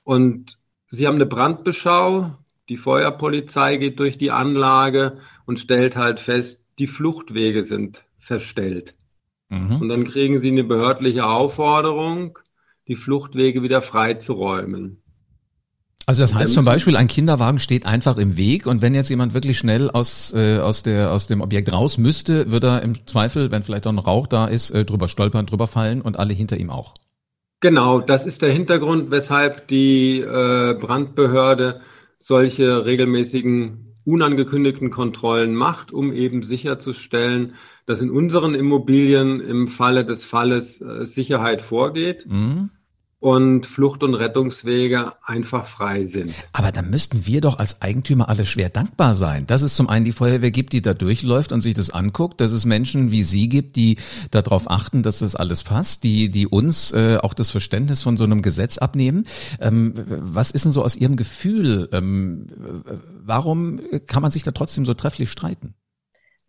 Und 0.03 0.59
Sie 0.89 1.07
haben 1.07 1.15
eine 1.15 1.25
Brandbeschau. 1.25 2.37
Die 2.69 2.77
Feuerpolizei 2.77 3.77
geht 3.77 3.99
durch 3.99 4.17
die 4.17 4.31
Anlage 4.31 5.17
und 5.45 5.59
stellt 5.59 5.95
halt 5.95 6.19
fest, 6.19 6.65
die 6.79 6.87
Fluchtwege 6.87 7.63
sind 7.63 8.03
verstellt. 8.19 8.95
Mhm. 9.49 9.81
Und 9.81 9.89
dann 9.89 10.03
kriegen 10.03 10.39
Sie 10.39 10.49
eine 10.49 10.63
behördliche 10.63 11.25
Aufforderung, 11.25 12.39
die 12.87 12.95
Fluchtwege 12.95 13.63
wieder 13.63 13.81
freizuräumen. 13.81 15.02
Also 16.05 16.21
das 16.21 16.35
heißt 16.35 16.53
zum 16.53 16.65
Beispiel, 16.65 16.97
ein 16.97 17.07
Kinderwagen 17.07 17.59
steht 17.59 17.85
einfach 17.85 18.17
im 18.17 18.35
Weg 18.35 18.65
und 18.65 18.81
wenn 18.81 18.93
jetzt 18.93 19.09
jemand 19.09 19.33
wirklich 19.33 19.57
schnell 19.57 19.89
aus, 19.89 20.33
äh, 20.35 20.59
aus, 20.59 20.83
der, 20.83 21.11
aus 21.11 21.27
dem 21.27 21.41
Objekt 21.41 21.71
raus 21.71 21.97
müsste, 21.97 22.51
würde 22.51 22.67
er 22.67 22.81
im 22.81 23.07
Zweifel, 23.07 23.51
wenn 23.51 23.63
vielleicht 23.63 23.87
auch 23.87 23.93
noch 23.93 24.05
Rauch 24.05 24.27
da 24.27 24.47
ist, 24.47 24.71
äh, 24.71 24.83
drüber 24.83 25.07
stolpern, 25.07 25.45
drüber 25.45 25.67
fallen 25.67 26.01
und 26.01 26.19
alle 26.19 26.33
hinter 26.33 26.57
ihm 26.57 26.69
auch. 26.69 26.93
Genau, 27.61 28.01
das 28.01 28.25
ist 28.25 28.41
der 28.41 28.51
Hintergrund, 28.51 29.11
weshalb 29.11 29.69
die 29.69 30.19
äh, 30.19 30.73
Brandbehörde 30.73 31.79
solche 32.17 32.85
regelmäßigen 32.85 33.95
unangekündigten 34.03 34.89
Kontrollen 34.89 35.55
macht, 35.55 35.93
um 35.93 36.11
eben 36.11 36.43
sicherzustellen, 36.43 37.53
dass 37.85 38.01
in 38.01 38.11
unseren 38.11 38.53
Immobilien 38.55 39.39
im 39.39 39.69
Falle 39.69 40.03
des 40.03 40.25
Falles 40.25 40.81
äh, 40.81 41.05
Sicherheit 41.05 41.61
vorgeht. 41.61 42.25
Mhm 42.27 42.71
und 43.23 43.65
Flucht- 43.65 44.03
und 44.03 44.15
Rettungswege 44.15 45.13
einfach 45.23 45.65
frei 45.65 46.03
sind. 46.03 46.33
Aber 46.51 46.73
da 46.73 46.81
müssten 46.81 47.25
wir 47.25 47.39
doch 47.39 47.57
als 47.57 47.81
Eigentümer 47.81 48.27
alle 48.27 48.45
schwer 48.45 48.67
dankbar 48.67 49.15
sein, 49.15 49.47
dass 49.47 49.61
es 49.61 49.75
zum 49.75 49.87
einen 49.87 50.03
die 50.03 50.11
Feuerwehr 50.11 50.51
gibt, 50.51 50.73
die 50.73 50.81
da 50.81 50.93
durchläuft 50.93 51.53
und 51.53 51.61
sich 51.61 51.73
das 51.73 51.89
anguckt, 51.89 52.41
dass 52.41 52.51
es 52.51 52.65
Menschen 52.65 53.11
wie 53.11 53.23
Sie 53.23 53.47
gibt, 53.47 53.77
die 53.77 53.95
darauf 54.31 54.69
achten, 54.69 55.03
dass 55.03 55.19
das 55.19 55.37
alles 55.37 55.63
passt, 55.63 56.03
die, 56.03 56.31
die 56.31 56.47
uns 56.47 56.91
äh, 56.91 57.17
auch 57.21 57.33
das 57.33 57.49
Verständnis 57.49 58.01
von 58.01 58.17
so 58.17 58.25
einem 58.25 58.41
Gesetz 58.41 58.77
abnehmen. 58.77 59.25
Ähm, 59.61 59.93
was 60.05 60.51
ist 60.51 60.65
denn 60.65 60.73
so 60.73 60.83
aus 60.83 60.97
Ihrem 60.97 61.15
Gefühl? 61.15 61.87
Ähm, 61.93 62.47
warum 63.23 63.79
kann 64.05 64.21
man 64.21 64.31
sich 64.31 64.43
da 64.43 64.51
trotzdem 64.51 64.83
so 64.83 64.95
trefflich 64.95 65.31
streiten? 65.31 65.75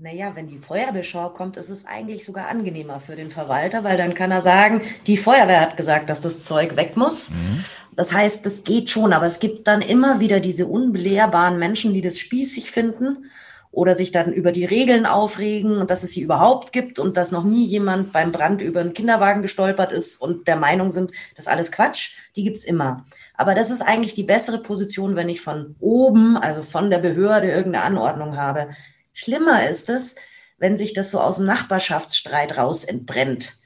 Naja, 0.05 0.33
wenn 0.35 0.49
die 0.49 0.59
Feuerwehrschau 0.59 1.31
kommt, 1.31 1.57
ist 1.57 1.71
es 1.71 1.87
eigentlich 1.87 2.27
sogar 2.27 2.49
angenehmer 2.49 3.01
für 3.01 3.17
den 3.17 3.31
Verwalter, 3.31 3.85
weil 3.85 3.97
dann 3.97 4.13
kann 4.13 4.31
er 4.31 4.43
sagen, 4.43 4.83
die 5.07 5.17
Feuerwehr 5.17 5.63
hat 5.63 5.79
gesagt, 5.79 6.11
dass 6.11 6.21
das 6.21 6.41
Zeug 6.41 6.77
weg 6.77 6.95
muss. 6.95 7.31
Mhm. 7.31 7.65
Das 7.97 8.13
heißt, 8.13 8.45
das 8.45 8.65
geht 8.65 8.91
schon, 8.91 9.15
aber 9.15 9.25
es 9.25 9.41
gibt 9.41 9.67
dann 9.67 9.81
immer 9.81 10.21
wieder 10.21 10.41
diese 10.41 10.67
unbelehrbaren 10.67 11.59
Menschen, 11.59 11.95
die 11.95 12.03
das 12.03 12.19
spießig 12.19 12.71
finden 12.71 13.31
oder 13.71 13.97
sich 13.97 14.13
dann 14.13 14.31
über 14.31 14.53
die 14.53 14.67
Regeln 14.67 15.07
aufregen 15.07 15.79
und 15.79 15.91
dass 15.91 16.03
es 16.03 16.11
sie 16.11 16.21
überhaupt 16.21 16.75
gibt 16.75 16.99
und 16.99 17.17
dass 17.17 17.31
noch 17.31 17.45
nie 17.45 17.65
jemand 17.65 18.13
beim 18.13 18.31
Brand 18.31 18.61
über 18.61 18.81
einen 18.81 18.93
Kinderwagen 18.93 19.41
gestolpert 19.41 19.91
ist 19.91 20.21
und 20.21 20.47
der 20.47 20.57
Meinung 20.57 20.91
sind, 20.91 21.13
das 21.35 21.47
ist 21.47 21.51
alles 21.51 21.73
Quatsch. 21.73 22.11
Die 22.37 22.45
gibt's 22.45 22.67
immer. 22.67 23.07
Aber 23.39 23.55
das 23.55 23.71
ist 23.71 23.81
eigentlich 23.81 24.13
die 24.13 24.23
bessere 24.23 24.59
Position, 24.59 25.17
wenn 25.17 25.31
ich 25.31 25.41
von 25.41 25.77
oben, 25.81 26.37
also 26.37 26.63
von 26.63 26.91
der 26.91 26.99
Behörde 26.99 27.51
irgendeine 27.51 27.87
Anordnung 27.87 28.37
habe. 28.37 28.69
Schlimmer 29.15 29.69
ist 29.69 29.89
es, 29.89 30.17
wenn 30.59 30.77
sich 30.77 30.93
das 30.93 31.11
so 31.11 31.21
aus 31.21 31.37
dem 31.37 31.47
Nachbarschaftsstreit 31.47 32.59
raus 32.59 32.85
entbrennt, 32.85 33.59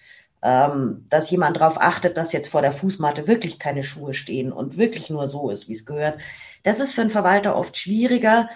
ähm, 0.43 1.07
dass 1.09 1.31
jemand 1.31 1.57
darauf 1.57 1.81
achtet, 1.81 2.17
dass 2.17 2.33
jetzt 2.33 2.49
vor 2.49 2.63
der 2.63 2.73
Fußmatte 2.73 3.27
wirklich 3.27 3.59
keine 3.59 3.83
Schuhe 3.83 4.15
stehen 4.15 4.53
und 4.53 4.79
wirklich 4.79 5.11
nur 5.11 5.27
so 5.27 5.51
ist, 5.51 5.69
wie 5.69 5.73
es 5.73 5.87
gehört. 5.87 6.21
Das 6.63 6.79
ist 6.79 6.93
für 6.93 7.01
einen 7.01 7.11
Verwalter 7.11 7.57
oft 7.57 7.77
schwieriger, 7.77 8.49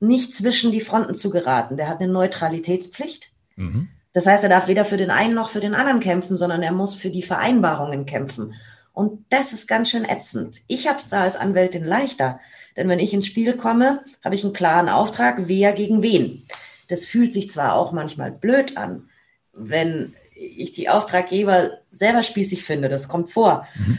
nicht 0.00 0.34
zwischen 0.34 0.72
die 0.72 0.80
Fronten 0.80 1.14
zu 1.14 1.30
geraten. 1.30 1.76
Der 1.76 1.88
hat 1.88 2.00
eine 2.00 2.12
Neutralitätspflicht. 2.12 3.30
Mhm. 3.56 3.88
Das 4.12 4.26
heißt, 4.26 4.42
er 4.42 4.50
darf 4.50 4.66
weder 4.66 4.84
für 4.84 4.96
den 4.96 5.10
einen 5.10 5.34
noch 5.34 5.50
für 5.50 5.60
den 5.60 5.74
anderen 5.74 6.00
kämpfen, 6.00 6.36
sondern 6.36 6.62
er 6.62 6.72
muss 6.72 6.94
für 6.94 7.10
die 7.10 7.22
Vereinbarungen 7.22 8.06
kämpfen. 8.06 8.54
Und 8.92 9.24
das 9.30 9.52
ist 9.52 9.68
ganz 9.68 9.90
schön 9.90 10.04
ätzend. 10.04 10.60
Ich 10.66 10.88
habe 10.88 10.98
es 10.98 11.08
da 11.08 11.22
als 11.22 11.36
Anwältin 11.36 11.84
leichter. 11.84 12.40
Denn 12.76 12.88
wenn 12.88 12.98
ich 12.98 13.12
ins 13.12 13.26
Spiel 13.26 13.56
komme, 13.56 14.04
habe 14.24 14.34
ich 14.34 14.44
einen 14.44 14.52
klaren 14.52 14.88
Auftrag, 14.88 15.42
wer 15.46 15.72
gegen 15.72 16.02
wen. 16.02 16.44
Das 16.88 17.06
fühlt 17.06 17.32
sich 17.32 17.50
zwar 17.50 17.74
auch 17.74 17.92
manchmal 17.92 18.30
blöd 18.30 18.76
an, 18.76 19.08
wenn 19.52 20.14
ich 20.34 20.72
die 20.72 20.88
Auftraggeber 20.88 21.70
selber 21.90 22.22
spießig 22.22 22.64
finde, 22.64 22.88
das 22.88 23.08
kommt 23.08 23.30
vor. 23.30 23.66
Mhm. 23.76 23.98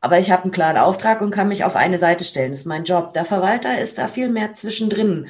Aber 0.00 0.18
ich 0.18 0.30
habe 0.30 0.42
einen 0.42 0.52
klaren 0.52 0.78
Auftrag 0.78 1.20
und 1.20 1.30
kann 1.30 1.48
mich 1.48 1.64
auf 1.64 1.76
eine 1.76 1.98
Seite 1.98 2.24
stellen. 2.24 2.50
Das 2.50 2.60
ist 2.60 2.66
mein 2.66 2.84
Job. 2.84 3.14
Der 3.14 3.24
Verwalter 3.24 3.78
ist 3.80 3.98
da 3.98 4.08
viel 4.08 4.28
mehr 4.28 4.52
zwischendrin. 4.52 5.28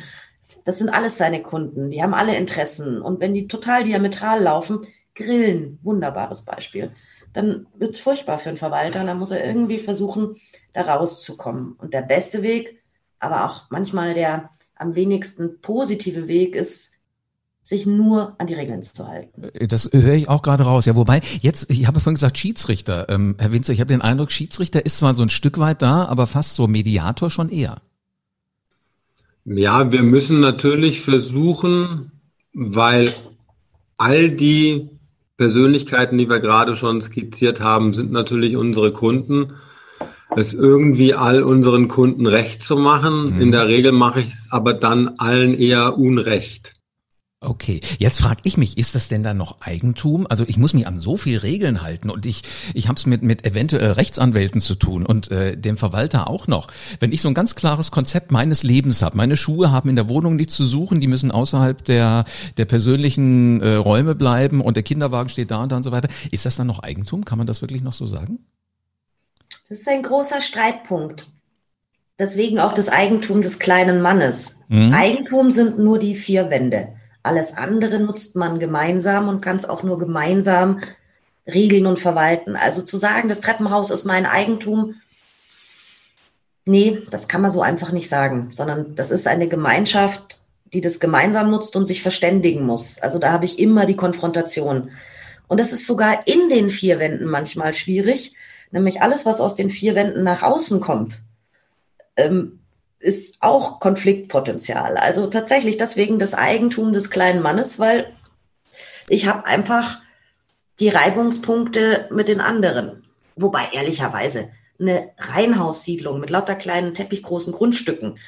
Das 0.64 0.78
sind 0.78 0.88
alles 0.88 1.18
seine 1.18 1.42
Kunden. 1.42 1.90
Die 1.90 2.02
haben 2.02 2.14
alle 2.14 2.36
Interessen. 2.36 3.02
Und 3.02 3.20
wenn 3.20 3.34
die 3.34 3.48
total 3.48 3.84
diametral 3.84 4.42
laufen, 4.42 4.86
grillen, 5.14 5.78
wunderbares 5.82 6.46
Beispiel, 6.46 6.90
dann 7.32 7.66
wird's 7.74 7.98
furchtbar 7.98 8.38
für 8.38 8.50
einen 8.50 8.58
Verwalter. 8.58 9.00
Und 9.00 9.06
dann 9.06 9.18
muss 9.18 9.30
er 9.30 9.44
irgendwie 9.44 9.78
versuchen, 9.78 10.36
da 10.72 10.82
rauszukommen. 10.82 11.72
Und 11.72 11.94
der 11.94 12.02
beste 12.02 12.42
Weg, 12.42 12.82
aber 13.18 13.46
auch 13.46 13.66
manchmal 13.70 14.14
der 14.14 14.50
am 14.74 14.94
wenigsten 14.94 15.60
positive 15.60 16.28
Weg 16.28 16.56
ist, 16.56 16.94
sich 17.62 17.86
nur 17.86 18.34
an 18.38 18.48
die 18.48 18.54
Regeln 18.54 18.82
zu 18.82 19.06
halten. 19.06 19.44
Äh, 19.54 19.68
das 19.68 19.88
höre 19.92 20.14
ich 20.14 20.28
auch 20.28 20.42
gerade 20.42 20.64
raus. 20.64 20.84
Ja, 20.86 20.96
wobei 20.96 21.20
jetzt, 21.40 21.70
ich 21.70 21.86
habe 21.86 22.00
vorhin 22.00 22.14
gesagt 22.14 22.36
Schiedsrichter. 22.36 23.08
Ähm, 23.08 23.36
Herr 23.38 23.52
Winzer, 23.52 23.72
ich 23.72 23.80
habe 23.80 23.88
den 23.88 24.02
Eindruck, 24.02 24.32
Schiedsrichter 24.32 24.84
ist 24.84 24.98
zwar 24.98 25.14
so 25.14 25.22
ein 25.22 25.28
Stück 25.28 25.58
weit 25.58 25.80
da, 25.80 26.04
aber 26.06 26.26
fast 26.26 26.56
so 26.56 26.66
Mediator 26.66 27.30
schon 27.30 27.48
eher. 27.48 27.80
Ja, 29.44 29.90
wir 29.90 30.02
müssen 30.02 30.40
natürlich 30.40 31.00
versuchen, 31.00 32.12
weil 32.52 33.12
all 33.96 34.30
die 34.30 34.90
Persönlichkeiten, 35.42 36.18
die 36.18 36.30
wir 36.30 36.38
gerade 36.38 36.76
schon 36.76 37.02
skizziert 37.02 37.60
haben, 37.60 37.94
sind 37.94 38.12
natürlich 38.12 38.56
unsere 38.56 38.92
Kunden. 38.92 39.54
Es 40.36 40.54
irgendwie 40.54 41.14
all 41.14 41.42
unseren 41.42 41.88
Kunden 41.88 42.26
recht 42.26 42.62
zu 42.62 42.76
machen. 42.76 43.34
Mhm. 43.34 43.40
In 43.40 43.50
der 43.50 43.66
Regel 43.66 43.90
mache 43.90 44.20
ich 44.20 44.32
es 44.32 44.46
aber 44.50 44.72
dann 44.72 45.14
allen 45.18 45.52
eher 45.52 45.98
unrecht. 45.98 46.74
Okay, 47.44 47.80
jetzt 47.98 48.20
frage 48.20 48.42
ich 48.44 48.56
mich, 48.56 48.78
ist 48.78 48.94
das 48.94 49.08
denn 49.08 49.24
dann 49.24 49.36
noch 49.36 49.60
Eigentum? 49.60 50.26
Also 50.28 50.44
ich 50.46 50.58
muss 50.58 50.74
mich 50.74 50.86
an 50.86 50.98
so 50.98 51.16
viel 51.16 51.38
Regeln 51.38 51.82
halten 51.82 52.08
und 52.08 52.24
ich 52.24 52.42
ich 52.72 52.86
habe 52.86 52.96
es 52.96 53.04
mit 53.04 53.22
mit 53.22 53.44
eventuell 53.44 53.92
Rechtsanwälten 53.92 54.60
zu 54.60 54.76
tun 54.76 55.04
und 55.04 55.30
äh, 55.30 55.56
dem 55.56 55.76
Verwalter 55.76 56.28
auch 56.28 56.46
noch. 56.46 56.68
Wenn 57.00 57.12
ich 57.12 57.20
so 57.20 57.28
ein 57.28 57.34
ganz 57.34 57.56
klares 57.56 57.90
Konzept 57.90 58.30
meines 58.30 58.62
Lebens 58.62 59.02
habe, 59.02 59.16
meine 59.16 59.36
Schuhe 59.36 59.72
haben 59.72 59.88
in 59.88 59.96
der 59.96 60.08
Wohnung 60.08 60.36
nichts 60.36 60.54
zu 60.54 60.64
suchen, 60.64 61.00
die 61.00 61.08
müssen 61.08 61.32
außerhalb 61.32 61.84
der 61.84 62.24
der 62.56 62.64
persönlichen 62.64 63.60
äh, 63.60 63.74
Räume 63.74 64.14
bleiben 64.14 64.60
und 64.60 64.76
der 64.76 64.84
Kinderwagen 64.84 65.28
steht 65.28 65.50
da 65.50 65.62
und 65.62 65.72
da 65.72 65.76
und 65.76 65.82
so 65.82 65.90
weiter. 65.90 66.08
Ist 66.30 66.46
das 66.46 66.56
dann 66.56 66.68
noch 66.68 66.78
Eigentum? 66.78 67.24
Kann 67.24 67.38
man 67.38 67.48
das 67.48 67.60
wirklich 67.60 67.82
noch 67.82 67.92
so 67.92 68.06
sagen? 68.06 68.38
Das 69.68 69.80
ist 69.80 69.88
ein 69.88 70.02
großer 70.02 70.40
Streitpunkt. 70.40 71.26
Deswegen 72.18 72.60
auch 72.60 72.72
das 72.72 72.88
Eigentum 72.88 73.42
des 73.42 73.58
kleinen 73.58 74.00
Mannes. 74.00 74.60
Mhm. 74.68 74.92
Eigentum 74.92 75.50
sind 75.50 75.78
nur 75.78 75.98
die 75.98 76.14
vier 76.14 76.50
Wände. 76.50 76.88
Alles 77.22 77.56
andere 77.56 78.00
nutzt 78.00 78.36
man 78.36 78.58
gemeinsam 78.58 79.28
und 79.28 79.40
kann 79.40 79.56
es 79.56 79.68
auch 79.68 79.82
nur 79.82 79.98
gemeinsam 79.98 80.80
regeln 81.46 81.86
und 81.86 82.00
verwalten. 82.00 82.56
Also 82.56 82.82
zu 82.82 82.96
sagen, 82.96 83.28
das 83.28 83.40
Treppenhaus 83.40 83.90
ist 83.90 84.04
mein 84.04 84.26
Eigentum, 84.26 84.96
nee, 86.64 87.02
das 87.10 87.28
kann 87.28 87.42
man 87.42 87.50
so 87.50 87.62
einfach 87.62 87.92
nicht 87.92 88.08
sagen, 88.08 88.48
sondern 88.52 88.94
das 88.94 89.10
ist 89.10 89.26
eine 89.26 89.48
Gemeinschaft, 89.48 90.38
die 90.72 90.80
das 90.80 91.00
gemeinsam 91.00 91.50
nutzt 91.50 91.76
und 91.76 91.86
sich 91.86 92.02
verständigen 92.02 92.64
muss. 92.64 92.98
Also 93.00 93.18
da 93.18 93.32
habe 93.32 93.44
ich 93.44 93.58
immer 93.58 93.86
die 93.86 93.96
Konfrontation. 93.96 94.90
Und 95.48 95.58
es 95.58 95.72
ist 95.72 95.86
sogar 95.86 96.26
in 96.26 96.48
den 96.48 96.70
vier 96.70 96.98
Wänden 96.98 97.26
manchmal 97.26 97.74
schwierig, 97.74 98.34
nämlich 98.70 99.02
alles, 99.02 99.26
was 99.26 99.40
aus 99.40 99.54
den 99.54 99.68
vier 99.68 99.94
Wänden 99.94 100.22
nach 100.22 100.42
außen 100.42 100.80
kommt, 100.80 101.20
ähm, 102.16 102.60
ist 103.02 103.36
auch 103.40 103.80
Konfliktpotenzial. 103.80 104.96
Also 104.96 105.26
tatsächlich 105.26 105.76
deswegen 105.76 106.18
das 106.18 106.34
Eigentum 106.34 106.92
des 106.92 107.10
kleinen 107.10 107.42
Mannes, 107.42 107.78
weil 107.78 108.12
ich 109.08 109.26
habe 109.26 109.44
einfach 109.44 110.00
die 110.78 110.88
Reibungspunkte 110.88 112.08
mit 112.10 112.28
den 112.28 112.40
anderen. 112.40 113.04
Wobei 113.36 113.68
ehrlicherweise 113.72 114.50
eine 114.78 115.10
Reihenhaussiedlung 115.18 116.20
mit 116.20 116.30
lauter 116.30 116.54
kleinen 116.54 116.94
teppichgroßen 116.94 117.52
Grundstücken, 117.52 118.18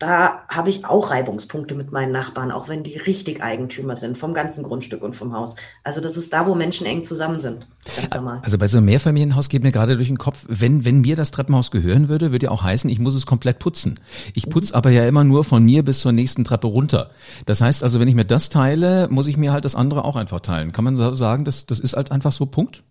da 0.00 0.44
habe 0.48 0.70
ich 0.70 0.86
auch 0.86 1.10
Reibungspunkte 1.10 1.74
mit 1.74 1.92
meinen 1.92 2.10
Nachbarn, 2.10 2.50
auch 2.50 2.70
wenn 2.70 2.82
die 2.82 2.96
richtig 2.96 3.42
Eigentümer 3.42 3.96
sind 3.96 4.16
vom 4.16 4.32
ganzen 4.32 4.64
Grundstück 4.64 5.04
und 5.04 5.14
vom 5.14 5.34
Haus. 5.34 5.56
Also 5.84 6.00
das 6.00 6.16
ist 6.16 6.32
da, 6.32 6.46
wo 6.46 6.54
Menschen 6.54 6.86
eng 6.86 7.04
zusammen 7.04 7.38
sind. 7.38 7.68
Ganz 7.96 8.14
normal. 8.14 8.40
Also 8.42 8.56
bei 8.56 8.66
so 8.66 8.78
einem 8.78 8.86
Mehrfamilienhaus 8.86 9.50
geht 9.50 9.62
mir 9.62 9.72
gerade 9.72 9.96
durch 9.96 10.08
den 10.08 10.16
Kopf, 10.16 10.46
wenn, 10.48 10.86
wenn 10.86 11.02
mir 11.02 11.16
das 11.16 11.32
Treppenhaus 11.32 11.70
gehören 11.70 12.08
würde, 12.08 12.32
würde 12.32 12.46
ja 12.46 12.50
auch 12.50 12.64
heißen, 12.64 12.88
ich 12.88 12.98
muss 12.98 13.14
es 13.14 13.26
komplett 13.26 13.58
putzen. 13.58 14.00
Ich 14.32 14.48
putze 14.48 14.74
aber 14.74 14.88
ja 14.88 15.06
immer 15.06 15.22
nur 15.22 15.44
von 15.44 15.62
mir 15.62 15.84
bis 15.84 16.00
zur 16.00 16.12
nächsten 16.12 16.44
Treppe 16.44 16.66
runter. 16.66 17.10
Das 17.44 17.60
heißt 17.60 17.84
also, 17.84 18.00
wenn 18.00 18.08
ich 18.08 18.14
mir 18.14 18.24
das 18.24 18.48
teile, 18.48 19.06
muss 19.10 19.26
ich 19.26 19.36
mir 19.36 19.52
halt 19.52 19.66
das 19.66 19.74
andere 19.74 20.06
auch 20.06 20.16
einfach 20.16 20.40
teilen. 20.40 20.72
Kann 20.72 20.84
man 20.84 20.96
sagen, 20.96 21.44
das, 21.44 21.66
das 21.66 21.78
ist 21.78 21.94
halt 21.94 22.10
einfach 22.10 22.32
so 22.32 22.46
Punkt? 22.46 22.84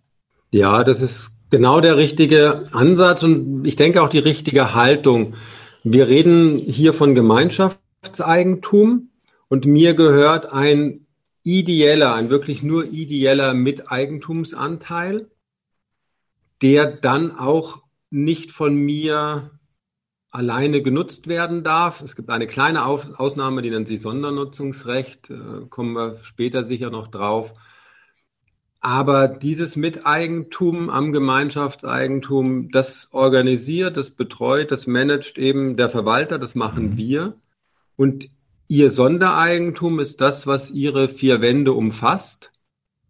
Ja, 0.53 0.83
das 0.83 1.01
ist 1.01 1.31
genau 1.49 1.81
der 1.81 1.97
richtige 1.97 2.65
Ansatz 2.71 3.23
und 3.23 3.65
ich 3.65 3.75
denke 3.75 4.03
auch 4.03 4.09
die 4.09 4.19
richtige 4.19 4.75
Haltung. 4.75 5.33
Wir 5.83 6.09
reden 6.09 6.57
hier 6.57 6.93
von 6.93 7.15
Gemeinschaftseigentum 7.15 9.11
und 9.47 9.65
mir 9.65 9.93
gehört 9.93 10.51
ein 10.51 11.07
ideeller, 11.43 12.15
ein 12.15 12.29
wirklich 12.29 12.63
nur 12.63 12.83
ideeller 12.85 13.53
Miteigentumsanteil, 13.53 15.31
der 16.61 16.85
dann 16.85 17.31
auch 17.37 17.81
nicht 18.09 18.51
von 18.51 18.75
mir 18.75 19.51
alleine 20.31 20.81
genutzt 20.81 21.27
werden 21.27 21.63
darf. 21.63 22.01
Es 22.01 22.17
gibt 22.17 22.29
eine 22.29 22.47
kleine 22.47 22.85
Ausnahme, 22.85 23.61
die 23.61 23.69
nennt 23.69 23.87
sich 23.87 24.01
Sondernutzungsrecht, 24.01 25.29
äh, 25.29 25.65
kommen 25.69 25.93
wir 25.93 26.17
später 26.23 26.65
sicher 26.65 26.89
noch 26.89 27.07
drauf. 27.07 27.53
Aber 28.81 29.27
dieses 29.27 29.75
Miteigentum 29.75 30.89
am 30.89 31.11
Gemeinschaftseigentum, 31.11 32.71
das 32.71 33.09
organisiert, 33.11 33.97
das 33.97 34.11
betreut, 34.11 34.71
das 34.71 34.87
managt 34.87 35.37
eben 35.37 35.75
der 35.75 35.89
Verwalter, 35.89 36.39
das 36.39 36.55
machen 36.55 36.91
mhm. 36.91 36.97
wir. 36.97 37.33
Und 37.97 38.29
ihr 38.69 38.91
Sondereigentum 38.91 39.99
ist 39.99 40.21
das, 40.21 40.47
was 40.47 40.71
ihre 40.71 41.09
vier 41.09 41.41
Wände 41.41 41.73
umfasst. 41.73 42.53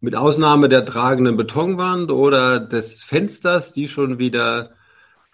Mit 0.02 0.16
Ausnahme 0.16 0.70
der 0.70 0.86
tragenden 0.86 1.38
Betonwand 1.38 2.10
oder 2.10 2.60
des 2.60 3.04
Fensters, 3.04 3.74
die 3.74 3.88
schon 3.88 4.18
wieder 4.18 4.72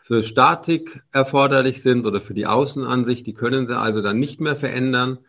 für 0.03 0.21
Statik 0.21 1.01
erforderlich 1.11 1.81
sind 1.81 2.05
oder 2.05 2.19
für 2.19 2.33
die 2.33 2.47
Außenansicht, 2.47 3.25
die 3.25 3.33
können 3.33 3.67
sie 3.67 3.77
also 3.77 4.01
dann 4.01 4.19
nicht 4.19 4.41
mehr 4.41 4.55
verändern. 4.55 5.19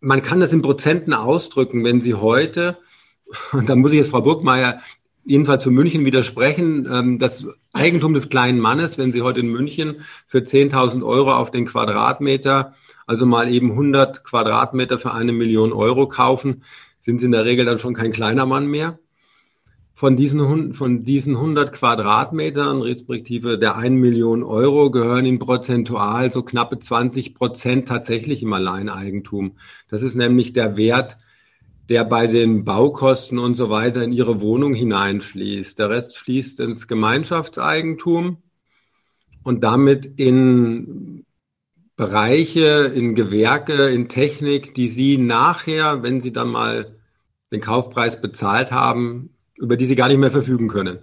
Man 0.00 0.22
kann 0.22 0.40
das 0.40 0.52
in 0.52 0.62
Prozenten 0.62 1.14
ausdrücken, 1.14 1.84
wenn 1.84 2.00
Sie 2.00 2.14
heute 2.14 2.76
und 3.52 3.68
da 3.68 3.76
muss 3.76 3.92
ich 3.92 3.98
jetzt 3.98 4.10
Frau 4.10 4.22
Burgmeier 4.22 4.80
jedenfalls 5.24 5.64
für 5.64 5.70
München 5.70 6.04
widersprechen, 6.04 6.88
ähm, 6.90 7.18
das 7.18 7.46
Eigentum 7.72 8.14
des 8.14 8.28
kleinen 8.28 8.58
Mannes, 8.58 8.98
wenn 8.98 9.12
Sie 9.12 9.22
heute 9.22 9.40
in 9.40 9.50
München 9.50 10.00
für 10.26 10.38
10.000 10.38 11.04
Euro 11.04 11.34
auf 11.34 11.50
den 11.50 11.66
Quadratmeter, 11.66 12.74
also 13.06 13.26
mal 13.26 13.48
eben 13.48 13.72
100 13.72 14.24
Quadratmeter 14.24 14.98
für 14.98 15.12
eine 15.12 15.32
Million 15.32 15.72
Euro 15.72 16.08
kaufen, 16.08 16.62
sind 17.00 17.20
Sie 17.20 17.26
in 17.26 17.32
der 17.32 17.44
Regel 17.44 17.64
dann 17.64 17.78
schon 17.78 17.94
kein 17.94 18.12
kleiner 18.12 18.46
Mann 18.46 18.66
mehr. 18.66 18.98
Von 19.94 20.16
diesen, 20.16 20.72
von 20.72 21.04
diesen 21.04 21.36
100 21.36 21.72
Quadratmetern, 21.72 22.80
respektive 22.80 23.58
der 23.58 23.76
1 23.76 24.00
Million 24.00 24.42
Euro, 24.42 24.90
gehören 24.90 25.26
Ihnen 25.26 25.38
prozentual 25.38 26.30
so 26.30 26.42
knappe 26.42 26.78
20 26.78 27.34
Prozent 27.34 27.86
tatsächlich 27.86 28.42
im 28.42 28.52
Alleineigentum. 28.52 29.56
Das 29.88 30.00
ist 30.00 30.14
nämlich 30.14 30.54
der 30.54 30.78
Wert, 30.78 31.18
der 31.90 32.04
bei 32.04 32.28
den 32.28 32.64
Baukosten 32.64 33.38
und 33.40 33.56
so 33.56 33.68
weiter 33.68 34.04
in 34.04 34.12
ihre 34.12 34.40
Wohnung 34.40 34.74
hineinfließt. 34.74 35.76
Der 35.78 35.90
Rest 35.90 36.16
fließt 36.18 36.60
ins 36.60 36.86
Gemeinschaftseigentum 36.86 38.38
und 39.42 39.64
damit 39.64 40.20
in 40.20 41.24
Bereiche, 41.96 42.92
in 42.94 43.16
Gewerke, 43.16 43.88
in 43.88 44.08
Technik, 44.08 44.72
die 44.74 44.88
Sie 44.88 45.18
nachher, 45.18 46.04
wenn 46.04 46.20
Sie 46.20 46.32
dann 46.32 46.48
mal 46.48 46.96
den 47.50 47.60
Kaufpreis 47.60 48.20
bezahlt 48.20 48.70
haben, 48.70 49.30
über 49.56 49.76
die 49.76 49.86
Sie 49.86 49.96
gar 49.96 50.06
nicht 50.06 50.18
mehr 50.18 50.30
verfügen 50.30 50.68
können. 50.68 51.00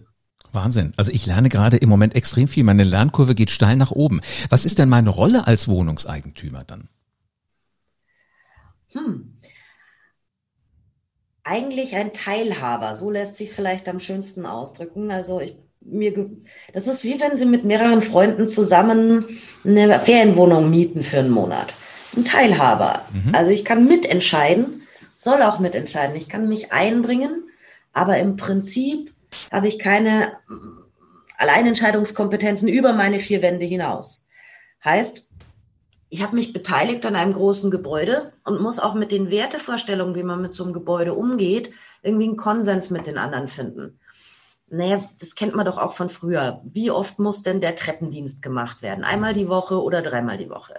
Wahnsinn. 0.53 0.93
Also 0.95 1.11
ich 1.11 1.25
lerne 1.25 1.49
gerade 1.49 1.75
im 1.75 1.89
Moment 1.89 2.15
extrem 2.15 2.47
viel. 2.47 2.63
Meine 2.63 2.85
Lernkurve 2.85 3.35
geht 3.35 3.51
steil 3.51 3.75
nach 3.75 3.91
oben. 3.91 4.21
Was 4.49 4.63
ist 4.63 4.79
denn 4.79 4.87
meine 4.87 5.09
Rolle 5.09 5.45
als 5.45 5.67
Wohnungseigentümer 5.67 6.63
dann? 6.63 6.87
Hm 8.93 9.36
eigentlich 11.47 11.95
ein 11.95 12.13
Teilhaber. 12.13 12.95
So 12.95 13.09
lässt 13.09 13.37
sich 13.37 13.51
vielleicht 13.51 13.87
am 13.87 13.99
schönsten 13.99 14.45
ausdrücken. 14.45 15.11
Also 15.11 15.39
ich 15.39 15.55
mir, 15.79 16.29
das 16.73 16.87
ist 16.87 17.03
wie 17.03 17.19
wenn 17.21 17.37
Sie 17.37 17.45
mit 17.45 17.63
mehreren 17.63 18.01
Freunden 18.01 18.49
zusammen 18.49 19.25
eine 19.63 19.99
Ferienwohnung 19.99 20.69
mieten 20.69 21.01
für 21.03 21.19
einen 21.19 21.29
Monat. 21.29 21.73
Ein 22.15 22.25
Teilhaber. 22.25 23.05
Mhm. 23.13 23.33
Also 23.33 23.51
ich 23.51 23.63
kann 23.63 23.87
mitentscheiden, 23.87 24.83
soll 25.15 25.41
auch 25.41 25.59
mitentscheiden. 25.59 26.15
Ich 26.15 26.27
kann 26.27 26.49
mich 26.49 26.73
einbringen, 26.73 27.49
aber 27.93 28.17
im 28.17 28.35
Prinzip 28.35 29.13
habe 29.51 29.67
ich 29.67 29.79
keine 29.79 30.33
Alleinentscheidungskompetenzen 31.37 32.67
über 32.67 32.93
meine 32.93 33.19
vier 33.19 33.41
Wände 33.41 33.65
hinaus. 33.65 34.25
Heißt, 34.83 35.26
ich 36.09 36.23
habe 36.23 36.35
mich 36.35 36.53
beteiligt 36.53 37.05
an 37.05 37.15
einem 37.15 37.33
großen 37.33 37.69
Gebäude 37.69 38.31
und 38.43 38.61
muss 38.61 38.79
auch 38.79 38.93
mit 38.93 39.11
den 39.11 39.29
Wertevorstellungen, 39.29 40.15
wie 40.15 40.23
man 40.23 40.41
mit 40.41 40.53
so 40.53 40.63
einem 40.63 40.73
Gebäude 40.73 41.13
umgeht, 41.13 41.71
irgendwie 42.01 42.27
einen 42.27 42.37
Konsens 42.37 42.89
mit 42.89 43.07
den 43.07 43.17
anderen 43.17 43.47
finden. 43.47 43.99
Naja, 44.69 45.03
das 45.19 45.35
kennt 45.35 45.55
man 45.55 45.65
doch 45.65 45.77
auch 45.77 45.93
von 45.93 46.09
früher. 46.09 46.61
Wie 46.65 46.91
oft 46.91 47.19
muss 47.19 47.41
denn 47.41 47.61
der 47.61 47.75
Treppendienst 47.75 48.41
gemacht 48.41 48.81
werden? 48.81 49.05
Einmal 49.05 49.33
die 49.33 49.47
Woche 49.47 49.81
oder 49.81 50.01
dreimal 50.01 50.37
die 50.37 50.49
Woche? 50.49 50.75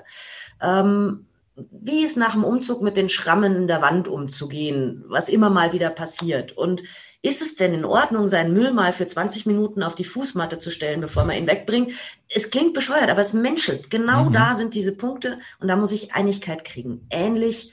Ähm, 0.61 1.27
wie 1.70 2.04
ist 2.04 2.16
nach 2.16 2.32
dem 2.32 2.44
Umzug 2.44 2.82
mit 2.82 2.96
den 2.96 3.08
Schrammen 3.08 3.56
in 3.56 3.68
der 3.68 3.82
Wand 3.82 4.06
umzugehen, 4.06 5.04
was 5.08 5.28
immer 5.28 5.50
mal 5.50 5.72
wieder 5.72 5.90
passiert? 5.90 6.52
Und 6.56 6.82
ist 7.20 7.42
es 7.42 7.56
denn 7.56 7.74
in 7.74 7.84
Ordnung, 7.84 8.28
seinen 8.28 8.52
Müll 8.52 8.72
mal 8.72 8.92
für 8.92 9.06
20 9.06 9.46
Minuten 9.46 9.82
auf 9.82 9.94
die 9.94 10.04
Fußmatte 10.04 10.58
zu 10.60 10.70
stellen, 10.70 11.00
bevor 11.00 11.24
man 11.24 11.36
ihn 11.36 11.48
wegbringt? 11.48 11.92
Es 12.28 12.50
klingt 12.50 12.74
bescheuert, 12.74 13.10
aber 13.10 13.22
es 13.22 13.32
menschelt. 13.32 13.90
Genau 13.90 14.26
mhm. 14.26 14.32
da 14.32 14.54
sind 14.54 14.74
diese 14.74 14.92
Punkte 14.92 15.38
und 15.58 15.68
da 15.68 15.76
muss 15.76 15.90
ich 15.90 16.14
Einigkeit 16.14 16.64
kriegen. 16.64 17.06
Ähnlich, 17.10 17.72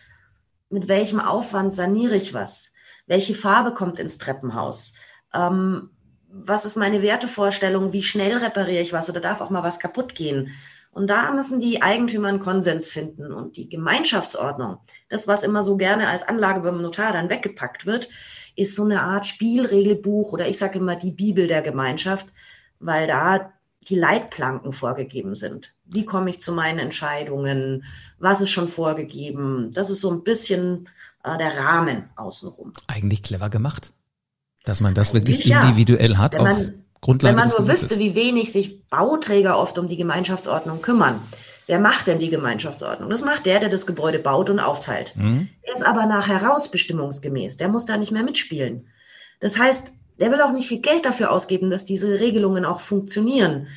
mit 0.70 0.88
welchem 0.88 1.20
Aufwand 1.20 1.74
saniere 1.74 2.16
ich 2.16 2.34
was? 2.34 2.74
Welche 3.06 3.36
Farbe 3.36 3.74
kommt 3.74 4.00
ins 4.00 4.18
Treppenhaus? 4.18 4.94
Ähm, 5.32 5.92
was 6.28 6.66
ist 6.66 6.76
meine 6.76 7.02
Wertevorstellung? 7.02 7.94
Wie 7.94 8.04
schnell 8.04 8.38
repariere 8.38 8.82
ich 8.82 8.94
was 8.94 9.10
oder 9.10 9.22
darf 9.22 9.42
auch 9.42 9.52
mal 9.52 9.64
was 9.64 9.80
kaputt 9.80 10.16
gehen? 10.16 10.50
Und 10.96 11.08
da 11.08 11.30
müssen 11.34 11.60
die 11.60 11.82
Eigentümer 11.82 12.30
einen 12.30 12.40
Konsens 12.40 12.88
finden. 12.88 13.34
Und 13.34 13.58
die 13.58 13.68
Gemeinschaftsordnung, 13.68 14.78
das, 15.10 15.28
was 15.28 15.44
immer 15.44 15.62
so 15.62 15.76
gerne 15.76 16.08
als 16.08 16.24
Anlage 16.24 16.62
beim 16.62 16.82
Notar 16.82 17.12
dann 17.12 17.30
weggepackt 17.30 17.86
wird, 17.86 18.08
ist 18.56 18.76
so 18.76 18.86
eine 18.86 19.02
Art 19.02 19.26
Spielregelbuch 19.26 20.32
oder 20.32 20.48
ich 20.48 20.58
sage 20.58 20.80
immer 20.80 20.96
die 20.96 21.12
Bibel 21.12 21.48
der 21.48 21.62
Gemeinschaft, 21.62 22.28
weil 22.80 23.08
da 23.08 23.52
die 23.90 23.96
Leitplanken 23.96 24.72
vorgegeben 24.72 25.36
sind. 25.36 25.74
Wie 25.84 26.06
komme 26.06 26.30
ich 26.30 26.40
zu 26.40 26.54
meinen 26.54 26.80
Entscheidungen? 26.80 27.84
Was 28.18 28.40
ist 28.40 28.52
schon 28.52 28.70
vorgegeben? 28.70 29.72
Das 29.74 29.90
ist 29.90 30.00
so 30.00 30.10
ein 30.10 30.24
bisschen 30.24 30.88
äh, 31.26 31.38
der 31.38 31.58
Rahmen 31.58 32.10
außenrum. 32.16 32.72
Eigentlich 32.88 33.22
clever 33.22 33.50
gemacht, 33.50 33.92
dass 34.64 34.80
man 34.80 34.94
das 34.94 35.12
Eigentlich 35.14 35.40
wirklich 35.40 35.52
individuell 35.52 36.14
ja. 36.14 36.18
hat. 36.20 36.36
Wenn 36.36 36.44
man, 36.44 36.85
Grundlage 37.06 37.38
wenn 37.38 37.48
man 37.48 37.56
nur 37.56 37.68
wüsste, 37.68 38.00
wie 38.00 38.16
wenig 38.16 38.52
sich 38.52 38.88
Bauträger 38.90 39.60
oft 39.60 39.78
um 39.78 39.88
die 39.88 39.96
Gemeinschaftsordnung 39.96 40.82
kümmern. 40.82 41.22
Wer 41.68 41.80
macht 41.80 42.08
denn 42.08 42.18
die 42.18 42.30
Gemeinschaftsordnung? 42.30 43.10
Das 43.12 43.22
macht 43.22 43.46
der, 43.46 43.60
der 43.60 43.70
das 43.70 43.86
Gebäude 43.86 44.18
baut 44.18 44.50
und 44.50 44.60
aufteilt. 44.60 45.14
Mhm. 45.16 45.50
Er 45.62 45.74
ist 45.74 45.86
aber 45.86 46.08
nachher 46.08 46.44
rausbestimmungsgemäß. 46.44 47.58
Der 47.58 47.68
muss 47.68 47.86
da 47.86 47.98
nicht 47.98 48.12
mehr 48.12 48.24
mitspielen. 48.24 48.88
Das 49.40 49.60
heißt, 49.60 49.94
der 50.20 50.32
will 50.32 50.42
auch 50.42 50.52
nicht 50.52 50.68
viel 50.68 50.82
Geld 50.82 51.06
dafür 51.06 51.32
ausgeben, 51.32 51.70
dass 51.70 51.86
diese 51.86 52.20
Regelungen 52.20 52.66
auch 52.66 52.80
funktionieren, 52.80 53.68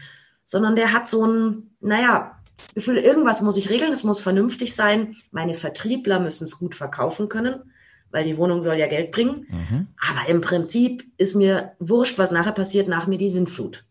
sondern 0.45 0.75
der 0.75 0.95
hat 0.95 1.07
so 1.07 1.27
ein, 1.27 1.75
naja, 1.81 2.39
Gefühl, 2.75 2.97
irgendwas 2.97 3.43
muss 3.43 3.57
ich 3.57 3.69
regeln, 3.69 3.93
es 3.93 4.05
muss 4.05 4.21
vernünftig 4.21 4.75
sein. 4.75 5.17
Meine 5.31 5.55
Vertriebler 5.55 6.19
müssen 6.19 6.45
es 6.45 6.59
gut 6.59 6.75
verkaufen 6.75 7.29
können, 7.29 7.73
weil 8.11 8.25
die 8.25 8.37
Wohnung 8.37 8.63
soll 8.63 8.77
ja 8.77 8.87
Geld 8.87 9.13
bringen. 9.13 9.47
Mhm. 9.51 9.87
Aber 10.01 10.29
im 10.29 10.41
Prinzip 10.41 11.05
ist 11.17 11.37
mir 11.37 11.73
wurscht, 11.79 12.19
was 12.19 12.31
nachher 12.31 12.53
passiert, 12.53 12.89
nach 12.89 13.07
mir 13.07 13.19
die 13.19 13.31
Sintflut. 13.31 13.85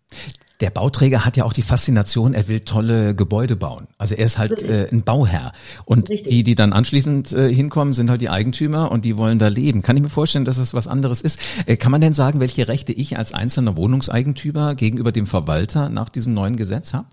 Der 0.59 0.71
Bauträger 0.71 1.23
hat 1.23 1.37
ja 1.37 1.43
auch 1.43 1.53
die 1.53 1.61
Faszination, 1.61 2.33
er 2.33 2.47
will 2.47 2.61
tolle 2.61 3.13
Gebäude 3.13 3.55
bauen. 3.55 3.87
Also 3.99 4.15
er 4.15 4.25
ist 4.25 4.39
halt 4.39 4.63
äh, 4.63 4.87
ein 4.91 5.03
Bauherr. 5.03 5.53
Und 5.85 6.09
Richtig. 6.09 6.31
die, 6.31 6.43
die 6.43 6.55
dann 6.55 6.73
anschließend 6.73 7.31
äh, 7.31 7.53
hinkommen, 7.53 7.93
sind 7.93 8.09
halt 8.09 8.21
die 8.21 8.29
Eigentümer 8.29 8.91
und 8.91 9.05
die 9.05 9.17
wollen 9.17 9.37
da 9.37 9.49
leben. 9.49 9.83
Kann 9.83 9.97
ich 9.97 10.01
mir 10.01 10.09
vorstellen, 10.09 10.45
dass 10.45 10.57
es 10.57 10.73
was 10.73 10.87
anderes 10.87 11.21
ist. 11.21 11.39
Äh, 11.67 11.77
kann 11.77 11.91
man 11.91 12.01
denn 12.01 12.13
sagen, 12.13 12.39
welche 12.39 12.67
Rechte 12.67 12.91
ich 12.91 13.19
als 13.19 13.33
einzelner 13.33 13.77
Wohnungseigentümer 13.77 14.73
gegenüber 14.73 15.11
dem 15.11 15.27
Verwalter 15.27 15.89
nach 15.89 16.09
diesem 16.09 16.33
neuen 16.33 16.55
Gesetz 16.55 16.93
habe? 16.93 17.07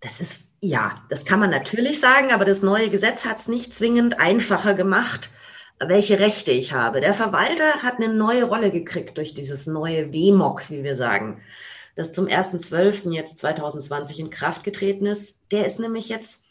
Das 0.00 0.20
ist, 0.20 0.52
ja, 0.60 1.02
das 1.08 1.24
kann 1.24 1.40
man 1.40 1.50
natürlich 1.50 2.00
sagen, 2.00 2.32
aber 2.32 2.44
das 2.44 2.62
neue 2.62 2.90
Gesetz 2.90 3.24
hat 3.24 3.38
es 3.38 3.48
nicht 3.48 3.74
zwingend 3.74 4.20
einfacher 4.20 4.74
gemacht 4.74 5.30
welche 5.78 6.18
Rechte 6.18 6.52
ich 6.52 6.72
habe. 6.72 7.00
Der 7.00 7.14
Verwalter 7.14 7.82
hat 7.82 7.96
eine 7.96 8.12
neue 8.12 8.44
Rolle 8.44 8.70
gekriegt 8.70 9.18
durch 9.18 9.34
dieses 9.34 9.66
neue 9.66 10.12
WMOG, 10.12 10.70
wie 10.70 10.82
wir 10.82 10.94
sagen, 10.94 11.40
das 11.96 12.12
zum 12.12 12.26
1.12. 12.26 13.12
jetzt 13.12 13.38
2020 13.38 14.20
in 14.20 14.30
Kraft 14.30 14.64
getreten 14.64 15.06
ist. 15.06 15.42
Der 15.50 15.66
ist 15.66 15.78
nämlich 15.78 16.08
jetzt 16.08 16.42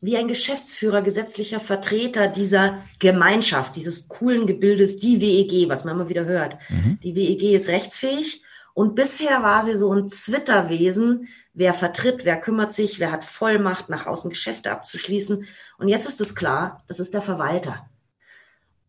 wie 0.00 0.16
ein 0.16 0.28
Geschäftsführer, 0.28 1.02
gesetzlicher 1.02 1.58
Vertreter 1.58 2.28
dieser 2.28 2.82
Gemeinschaft, 3.00 3.76
dieses 3.76 4.08
coolen 4.08 4.46
Gebildes, 4.46 4.98
die 5.00 5.20
WEG, 5.20 5.68
was 5.68 5.84
man 5.84 5.96
immer 5.96 6.08
wieder 6.08 6.24
hört. 6.24 6.56
Mhm. 6.68 6.98
Die 7.02 7.16
WEG 7.16 7.54
ist 7.54 7.68
rechtsfähig 7.68 8.42
und 8.74 8.94
bisher 8.94 9.42
war 9.42 9.62
sie 9.62 9.76
so 9.76 9.92
ein 9.92 10.08
Zwitterwesen, 10.08 11.28
wer 11.58 11.74
vertritt, 11.74 12.24
wer 12.24 12.40
kümmert 12.40 12.72
sich, 12.72 13.00
wer 13.00 13.10
hat 13.10 13.24
Vollmacht, 13.24 13.88
nach 13.88 14.06
außen 14.06 14.30
Geschäfte 14.30 14.70
abzuschließen. 14.70 15.44
Und 15.78 15.88
jetzt 15.88 16.08
ist 16.08 16.20
es 16.20 16.36
klar, 16.36 16.84
das 16.86 17.00
ist 17.00 17.14
der 17.14 17.22
Verwalter. 17.22 17.88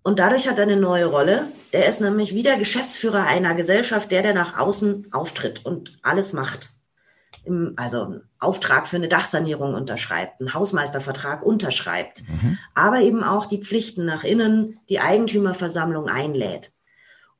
Und 0.04 0.20
dadurch 0.20 0.48
hat 0.48 0.60
er 0.60 0.64
eine 0.64 0.78
neue 0.78 1.08
Rolle. 1.08 1.48
Der 1.74 1.88
ist 1.88 2.00
nämlich 2.00 2.36
wieder 2.36 2.58
Geschäftsführer 2.58 3.24
einer 3.26 3.56
Gesellschaft, 3.56 4.12
der, 4.12 4.22
der 4.22 4.36
nach 4.36 4.58
außen 4.58 5.12
auftritt 5.12 5.66
und 5.66 5.98
alles 6.04 6.32
macht. 6.32 6.70
Im, 7.44 7.74
also 7.76 8.04
einen 8.04 8.22
Auftrag 8.38 8.86
für 8.86 8.98
eine 8.98 9.08
Dachsanierung 9.08 9.74
unterschreibt, 9.74 10.40
einen 10.40 10.54
Hausmeistervertrag 10.54 11.42
unterschreibt, 11.44 12.22
mhm. 12.28 12.60
aber 12.76 13.02
eben 13.02 13.24
auch 13.24 13.48
die 13.48 13.64
Pflichten 13.64 14.06
nach 14.06 14.24
innen, 14.24 14.80
die 14.90 15.00
Eigentümerversammlung 15.00 16.08
einlädt. 16.08 16.72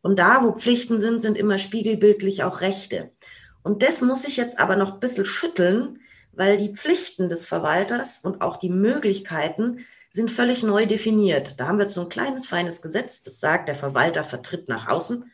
Und 0.02 0.18
da, 0.18 0.44
wo 0.44 0.54
Pflichten 0.54 1.00
sind, 1.00 1.20
sind 1.20 1.38
immer 1.38 1.60
spiegelbildlich 1.60 2.44
auch 2.44 2.62
Rechte. 2.62 3.12
Und 3.64 3.84
das 3.84 4.02
muss 4.02 4.26
ich 4.26 4.38
jetzt 4.38 4.60
aber 4.60 4.76
noch 4.76 4.94
ein 4.94 5.00
bisschen 5.00 5.26
schütteln, 5.26 6.00
weil 6.32 6.58
die 6.58 6.74
Pflichten 6.74 7.30
des 7.30 7.46
Verwalters 7.46 8.20
und 8.20 8.42
auch 8.42 8.58
die 8.58 8.70
Möglichkeiten 8.70 9.86
sind 10.12 10.32
völlig 10.32 10.64
neu 10.64 10.86
definiert. 10.86 11.60
Da 11.60 11.68
haben 11.68 11.78
wir 11.78 11.90
so 11.90 12.02
ein 12.02 12.10
kleines, 12.10 12.48
feines 12.48 12.82
Gesetz, 12.82 13.22
das 13.24 13.40
sagt, 13.40 13.68
der 13.68 13.76
Verwalter 13.76 14.24
vertritt 14.24 14.70
nach 14.70 14.88
außen. 14.88 15.30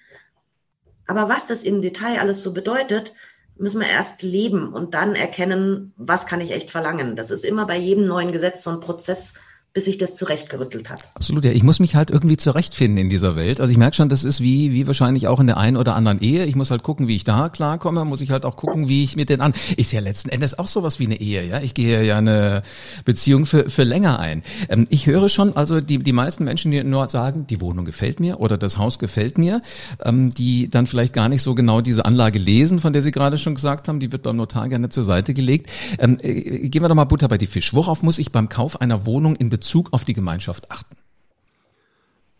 Aber 1.07 1.29
was 1.29 1.47
das 1.47 1.63
im 1.63 1.81
Detail 1.81 2.19
alles 2.19 2.43
so 2.43 2.53
bedeutet, 2.53 3.13
müssen 3.57 3.79
wir 3.79 3.87
erst 3.87 4.21
leben 4.21 4.73
und 4.73 4.93
dann 4.93 5.15
erkennen, 5.15 5.93
was 5.95 6.25
kann 6.25 6.41
ich 6.41 6.51
echt 6.51 6.71
verlangen. 6.71 7.15
Das 7.15 7.31
ist 7.31 7.45
immer 7.45 7.65
bei 7.65 7.77
jedem 7.77 8.05
neuen 8.07 8.31
Gesetz 8.31 8.63
so 8.63 8.71
ein 8.71 8.81
Prozess, 8.81 9.35
bis 9.75 9.83
sich 9.85 9.97
das 9.97 10.15
zurechtgerüttelt 10.15 10.89
hat. 10.89 11.01
Absolut, 11.15 11.43
ja. 11.43 11.51
Ich 11.51 11.61
muss 11.61 11.81
mich 11.81 11.97
halt 11.97 12.09
irgendwie 12.09 12.37
zurechtfinden 12.37 12.97
in 12.97 13.09
dieser 13.09 13.35
Welt. 13.35 13.59
Also 13.59 13.71
ich 13.71 13.77
merke 13.77 13.93
schon, 13.93 14.07
das 14.07 14.23
ist 14.23 14.39
wie, 14.39 14.71
wie 14.71 14.87
wahrscheinlich 14.87 15.27
auch 15.27 15.41
in 15.41 15.47
der 15.47 15.57
einen 15.57 15.75
oder 15.75 15.95
anderen 15.95 16.21
Ehe. 16.21 16.45
Ich 16.45 16.55
muss 16.55 16.71
halt 16.71 16.81
gucken, 16.81 17.09
wie 17.09 17.15
ich 17.17 17.25
da 17.25 17.49
klarkomme, 17.49 18.05
muss 18.05 18.21
ich 18.21 18.31
halt 18.31 18.45
auch 18.45 18.55
gucken, 18.55 18.87
wie 18.87 19.03
ich 19.03 19.17
mit 19.17 19.27
den 19.27 19.41
an. 19.41 19.53
Ist 19.75 19.91
ja 19.91 19.99
letzten 19.99 20.29
Endes 20.29 20.57
auch 20.57 20.67
sowas 20.67 20.97
wie 20.99 21.07
eine 21.07 21.19
Ehe, 21.19 21.45
ja. 21.45 21.59
Ich 21.59 21.73
gehe 21.73 22.05
ja 22.05 22.17
eine 22.17 22.61
Beziehung 23.03 23.45
für, 23.45 23.69
für 23.69 23.83
länger 23.83 24.17
ein. 24.17 24.43
Ähm, 24.69 24.87
ich 24.89 25.07
höre 25.07 25.27
schon, 25.27 25.57
also 25.57 25.81
die, 25.81 25.99
die 25.99 26.13
meisten 26.13 26.45
Menschen, 26.45 26.71
die 26.71 26.81
nur 26.81 27.09
sagen, 27.09 27.45
die 27.45 27.59
Wohnung 27.59 27.83
gefällt 27.83 28.21
mir 28.21 28.39
oder 28.39 28.57
das 28.57 28.77
Haus 28.77 28.97
gefällt 28.97 29.37
mir, 29.37 29.61
ähm, 30.05 30.33
die 30.33 30.69
dann 30.69 30.87
vielleicht 30.87 31.11
gar 31.11 31.27
nicht 31.27 31.41
so 31.41 31.53
genau 31.53 31.81
diese 31.81 32.05
Anlage 32.05 32.39
lesen, 32.39 32.79
von 32.79 32.93
der 32.93 33.01
Sie 33.01 33.11
gerade 33.11 33.37
schon 33.37 33.55
gesagt 33.55 33.89
haben, 33.89 33.99
die 33.99 34.13
wird 34.13 34.23
beim 34.23 34.37
Notar 34.37 34.69
gerne 34.69 34.87
zur 34.87 35.03
Seite 35.03 35.33
gelegt. 35.33 35.69
Ähm, 35.99 36.17
äh, 36.21 36.69
gehen 36.69 36.81
wir 36.81 36.87
doch 36.87 36.95
mal 36.95 37.03
Butter 37.03 37.27
bei 37.27 37.37
die 37.37 37.45
Fisch. 37.45 37.73
Worauf 37.73 38.03
muss 38.03 38.19
ich 38.19 38.31
beim 38.31 38.47
Kauf 38.47 38.79
einer 38.79 39.05
Wohnung 39.05 39.35
in 39.35 39.49
Bezug 39.49 39.64
Bezug 39.65 39.93
auf 39.93 40.05
die 40.05 40.13
Gemeinschaft 40.13 40.69
achten? 40.69 40.95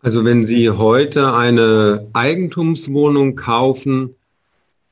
Also 0.00 0.24
wenn 0.24 0.46
Sie 0.46 0.70
heute 0.70 1.34
eine 1.34 2.06
Eigentumswohnung 2.12 3.34
kaufen, 3.34 4.14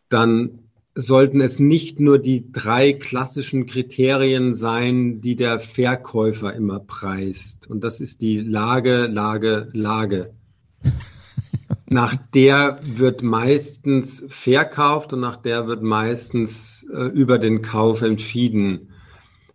dann 0.08 0.58
sollten 0.96 1.40
es 1.40 1.60
nicht 1.60 2.00
nur 2.00 2.18
die 2.18 2.50
drei 2.50 2.92
klassischen 2.92 3.66
Kriterien 3.66 4.56
sein, 4.56 5.20
die 5.20 5.36
der 5.36 5.60
Verkäufer 5.60 6.52
immer 6.54 6.80
preist. 6.80 7.70
Und 7.70 7.84
das 7.84 8.00
ist 8.00 8.20
die 8.20 8.40
Lage, 8.40 9.06
Lage, 9.06 9.68
Lage. 9.72 10.34
nach 11.86 12.16
der 12.34 12.80
wird 12.82 13.22
meistens 13.22 14.24
verkauft 14.26 15.12
und 15.12 15.20
nach 15.20 15.36
der 15.36 15.68
wird 15.68 15.84
meistens 15.84 16.84
äh, 16.92 17.04
über 17.10 17.38
den 17.38 17.62
Kauf 17.62 18.02
entschieden. 18.02 18.88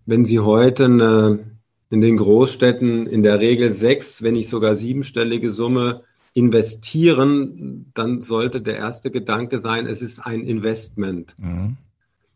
Wenn 0.06 0.24
Sie 0.24 0.40
heute 0.40 0.86
eine 0.86 1.59
in 1.90 2.02
den 2.02 2.18
Großstädten 2.18 3.08
in 3.08 3.24
der 3.24 3.40
Regel 3.40 3.74
sechs, 3.74 4.22
wenn 4.22 4.34
nicht 4.34 4.50
sogar 4.50 4.76
siebenstellige 4.76 5.52
Summe 5.52 6.04
investieren, 6.34 7.92
dann 7.94 8.22
sollte 8.22 8.62
der 8.62 8.78
erste 8.78 9.10
Gedanke 9.12 9.60
sein, 9.60 9.88
es 9.88 10.02
ist 10.02 10.20
ein 10.20 10.42
Investment. 10.42 11.36
Mhm. 11.38 11.78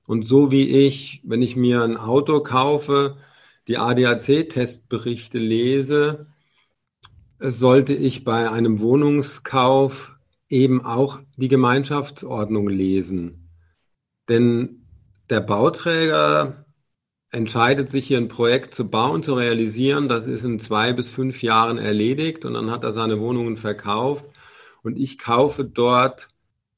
Und 0.08 0.26
so 0.26 0.52
wie 0.52 0.68
ich, 0.86 1.22
wenn 1.24 1.42
ich 1.42 1.56
mir 1.56 1.84
ein 1.84 1.98
Auto 1.98 2.42
kaufe, 2.42 3.18
die 3.68 3.78
ADAC-Testberichte 3.78 5.38
lese, 5.38 6.26
sollte 7.40 7.94
ich 7.94 8.24
bei 8.24 8.50
einem 8.50 8.80
Wohnungskauf 8.80 10.16
eben 10.50 10.84
auch 10.84 11.20
die 11.38 11.48
Gemeinschaftsordnung 11.48 12.68
lesen. 12.68 13.50
Denn 14.28 14.86
der 15.30 15.42
Bauträger 15.42 16.63
entscheidet 17.34 17.90
sich 17.90 18.08
hier 18.08 18.20
ein 18.20 18.28
Projekt 18.28 18.76
zu 18.76 18.88
bauen, 18.88 19.24
zu 19.24 19.34
realisieren. 19.34 20.08
Das 20.08 20.28
ist 20.28 20.46
in 20.46 20.60
zwei 20.60 20.94
bis 20.94 21.10
fünf 21.10 21.42
Jahren 21.42 21.80
erledigt 21.80 22.46
und 22.46 22.54
dann 22.54 22.70
hat 22.70 22.84
er 22.84 22.94
seine 22.94 23.20
Wohnungen 23.20 23.58
verkauft 23.58 24.26
und 24.84 24.98
ich 24.98 25.18
kaufe 25.18 25.66
dort 25.66 26.28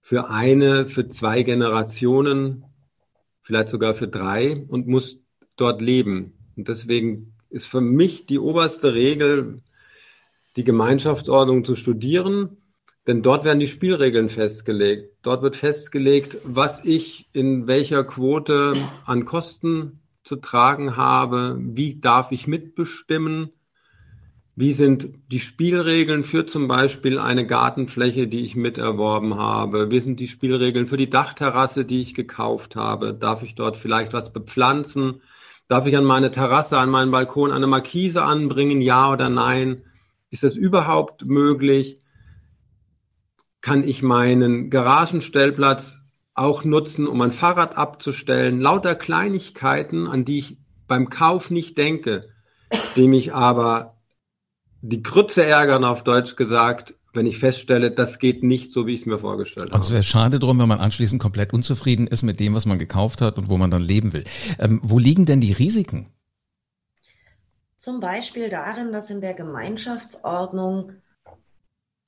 für 0.02 0.30
eine, 0.30 0.86
für 0.86 1.10
zwei 1.10 1.44
Generationen, 1.44 2.64
vielleicht 3.44 3.70
sogar 3.70 3.96
für 3.96 4.08
drei 4.08 4.66
und 4.70 4.88
muss 4.88 5.20
dort 5.58 5.82
leben. 5.82 6.34
Und 6.56 6.70
deswegen 6.70 7.34
ist 7.50 7.68
für 7.68 7.82
mich 7.82 8.26
die 8.26 8.40
oberste 8.40 8.94
Regel, 8.94 9.62
die 10.56 10.64
Gemeinschaftsordnung 10.64 11.66
zu 11.66 11.76
studieren, 11.76 12.58
denn 13.08 13.22
dort 13.22 13.44
werden 13.44 13.60
die 13.60 13.68
Spielregeln 13.68 14.30
festgelegt. 14.30 15.18
Dort 15.22 15.42
wird 15.42 15.58
festgelegt, 15.58 16.38
was 16.44 16.86
ich 16.86 17.28
in 17.34 17.68
welcher 17.68 18.06
Quote 18.06 18.76
an 19.06 19.26
Kosten 19.26 20.00
zu 20.26 20.38
tragen 20.38 20.98
habe, 20.98 21.58
wie 21.60 22.00
darf 22.00 22.32
ich 22.32 22.48
mitbestimmen, 22.48 23.52
wie 24.58 24.72
sind 24.72 25.10
die 25.28 25.42
Spielregeln 25.42 26.24
für 26.24 26.46
zum 26.46 26.70
Beispiel 26.70 27.20
eine 27.20 27.46
Gartenfläche, 27.46 28.28
die 28.28 28.46
ich 28.46 28.56
miterworben 28.56 29.36
habe? 29.36 29.92
Wie 29.92 30.00
sind 30.00 30.20
die 30.22 30.30
Spielregeln 30.30 30.88
für 30.88 30.96
die 30.96 31.10
Dachterrasse, 31.10 31.84
die 31.84 32.02
ich 32.02 32.14
gekauft 32.14 32.78
habe? 32.78 33.14
Darf 33.14 33.44
ich 33.44 33.56
dort 33.56 33.76
vielleicht 33.76 34.14
was 34.14 34.32
bepflanzen? 34.32 35.22
Darf 35.68 35.88
ich 35.88 35.98
an 35.98 36.06
meine 36.06 36.32
Terrasse, 36.32 36.78
an 36.78 36.90
meinen 36.90 37.12
Balkon 37.12 37.52
eine 37.52 37.68
Markise 37.68 38.24
anbringen? 38.24 38.80
Ja 38.80 39.12
oder 39.12 39.30
nein? 39.30 39.84
Ist 40.30 40.44
das 40.44 40.56
überhaupt 40.56 41.26
möglich? 41.26 42.00
Kann 43.60 43.86
ich 43.86 44.04
meinen 44.04 44.70
Garagenstellplatz 44.70 45.98
auch 46.36 46.64
nutzen, 46.64 47.08
um 47.08 47.22
ein 47.22 47.32
Fahrrad 47.32 47.78
abzustellen? 47.78 48.62
Lauter 48.62 48.96
Kleinigkeiten, 48.96 50.08
an 50.08 50.26
die 50.26 50.40
ich 50.40 50.58
beim 50.88 51.10
Kauf 51.10 51.50
nicht 51.50 51.78
denke, 51.78 52.30
die 52.96 53.08
mich 53.08 53.34
aber 53.34 53.98
die 54.82 55.02
Krütze 55.02 55.44
ärgern, 55.44 55.84
auf 55.84 56.04
Deutsch 56.04 56.36
gesagt, 56.36 56.94
wenn 57.14 57.26
ich 57.26 57.40
feststelle, 57.40 57.92
das 57.92 58.20
geht 58.20 58.44
nicht 58.44 58.74
so, 58.74 58.86
wie 58.86 58.94
ich 58.94 59.02
es 59.02 59.06
mir 59.06 59.18
vorgestellt 59.18 59.68
habe. 59.68 59.76
Also 59.76 59.88
es 59.88 59.94
wäre 59.94 60.04
schade 60.04 60.38
drum, 60.38 60.60
wenn 60.60 60.68
man 60.68 60.80
anschließend 60.80 61.22
komplett 61.22 61.54
unzufrieden 61.54 62.08
ist 62.08 62.24
mit 62.24 62.40
dem, 62.40 62.54
was 62.54 62.66
man 62.66 62.78
gekauft 62.78 63.22
hat 63.22 63.38
und 63.38 63.50
wo 63.50 63.58
man 63.58 63.72
dann 63.72 63.82
leben 63.82 64.14
will. 64.14 64.26
Ähm, 64.60 64.82
wo 64.84 65.00
liegen 65.00 65.26
denn 65.26 65.40
die 65.40 65.54
Risiken? 65.54 66.12
Zum 67.78 68.00
Beispiel 68.00 68.50
darin, 68.50 68.92
dass 68.92 69.10
in 69.10 69.22
der 69.22 69.34
Gemeinschaftsordnung 69.34 70.92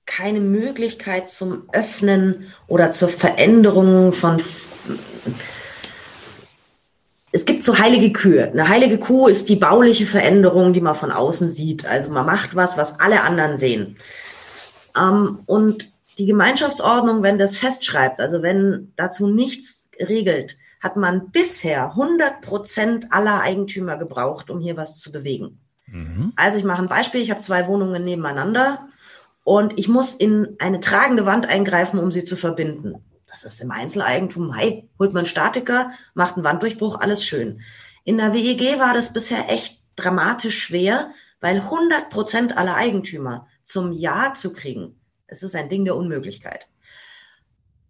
keine 0.08 0.40
Möglichkeit 0.40 1.30
zum 1.30 1.70
Öffnen 1.72 2.52
oder 2.68 2.90
zur 2.90 3.10
Veränderung 3.10 4.14
von 4.14 4.42
es 7.34 7.46
gibt 7.46 7.64
so 7.64 7.78
heilige 7.78 8.14
Kühe. 8.14 8.50
Eine 8.50 8.70
heilige 8.70 8.98
Kuh 8.98 9.28
ist 9.28 9.50
die 9.50 9.58
bauliche 9.58 10.08
Veränderung, 10.08 10.74
die 10.74 10.82
man 10.82 10.96
von 10.96 11.12
außen 11.12 11.50
sieht. 11.50 11.86
Also 11.86 12.10
man 12.10 12.26
macht 12.26 12.56
was, 12.56 12.78
was 12.78 13.00
alle 13.00 13.22
anderen 13.22 13.58
sehen. 13.58 13.98
Ähm, 14.98 15.40
und 15.46 15.92
die 16.18 16.26
Gemeinschaftsordnung, 16.26 17.22
wenn 17.22 17.38
das 17.38 17.58
festschreibt, 17.58 18.20
also 18.22 18.42
wenn 18.42 18.94
dazu 18.96 19.28
nichts 19.28 19.90
regelt, 20.00 20.58
hat 20.80 20.96
man 20.96 21.30
bisher 21.32 21.92
100 21.92 22.42
Prozent 22.42 23.12
aller 23.12 23.42
Eigentümer 23.42 23.98
gebraucht, 23.98 24.50
um 24.50 24.60
hier 24.60 24.78
was 24.78 24.98
zu 24.98 25.12
bewegen. 25.12 25.60
Mhm. 25.86 26.34
Also 26.38 26.58
ich 26.58 26.64
mache 26.64 26.82
ein 26.82 26.88
Beispiel. 26.88 27.22
Ich 27.22 27.30
habe 27.30 27.42
zwei 27.42 27.68
Wohnungen 27.68 28.04
nebeneinander 28.04 28.88
und 29.48 29.80
ich 29.80 29.88
muss 29.88 30.14
in 30.14 30.58
eine 30.60 30.82
tragende 30.82 31.26
Wand 31.26 31.46
eingreifen, 31.46 32.00
um 32.00 32.12
sie 32.12 32.26
zu 32.26 32.36
verbinden. 32.36 32.96
Das 33.28 33.46
ist 33.46 33.62
im 33.62 33.72
Einzeleigentum. 33.72 34.54
Hey, 34.54 34.90
holt 35.00 35.14
man 35.14 35.26
Statiker, 35.26 35.92
macht 36.14 36.36
einen 36.36 36.44
Wanddurchbruch, 36.44 37.00
alles 37.00 37.24
schön. 37.24 37.62
In 38.04 38.18
der 38.18 38.34
WEG 38.34 38.78
war 38.78 38.94
das 38.94 39.14
bisher 39.14 39.50
echt 39.50 39.82
dramatisch 39.96 40.60
schwer, 40.60 41.12
weil 41.40 41.62
100 41.62 42.10
Prozent 42.10 42.58
aller 42.58 42.76
Eigentümer 42.76 43.48
zum 43.64 43.94
Ja 43.94 44.34
zu 44.34 44.52
kriegen, 44.52 45.00
es 45.28 45.44
ist 45.44 45.56
ein 45.56 45.70
Ding 45.70 45.86
der 45.86 45.96
Unmöglichkeit. 45.96 46.68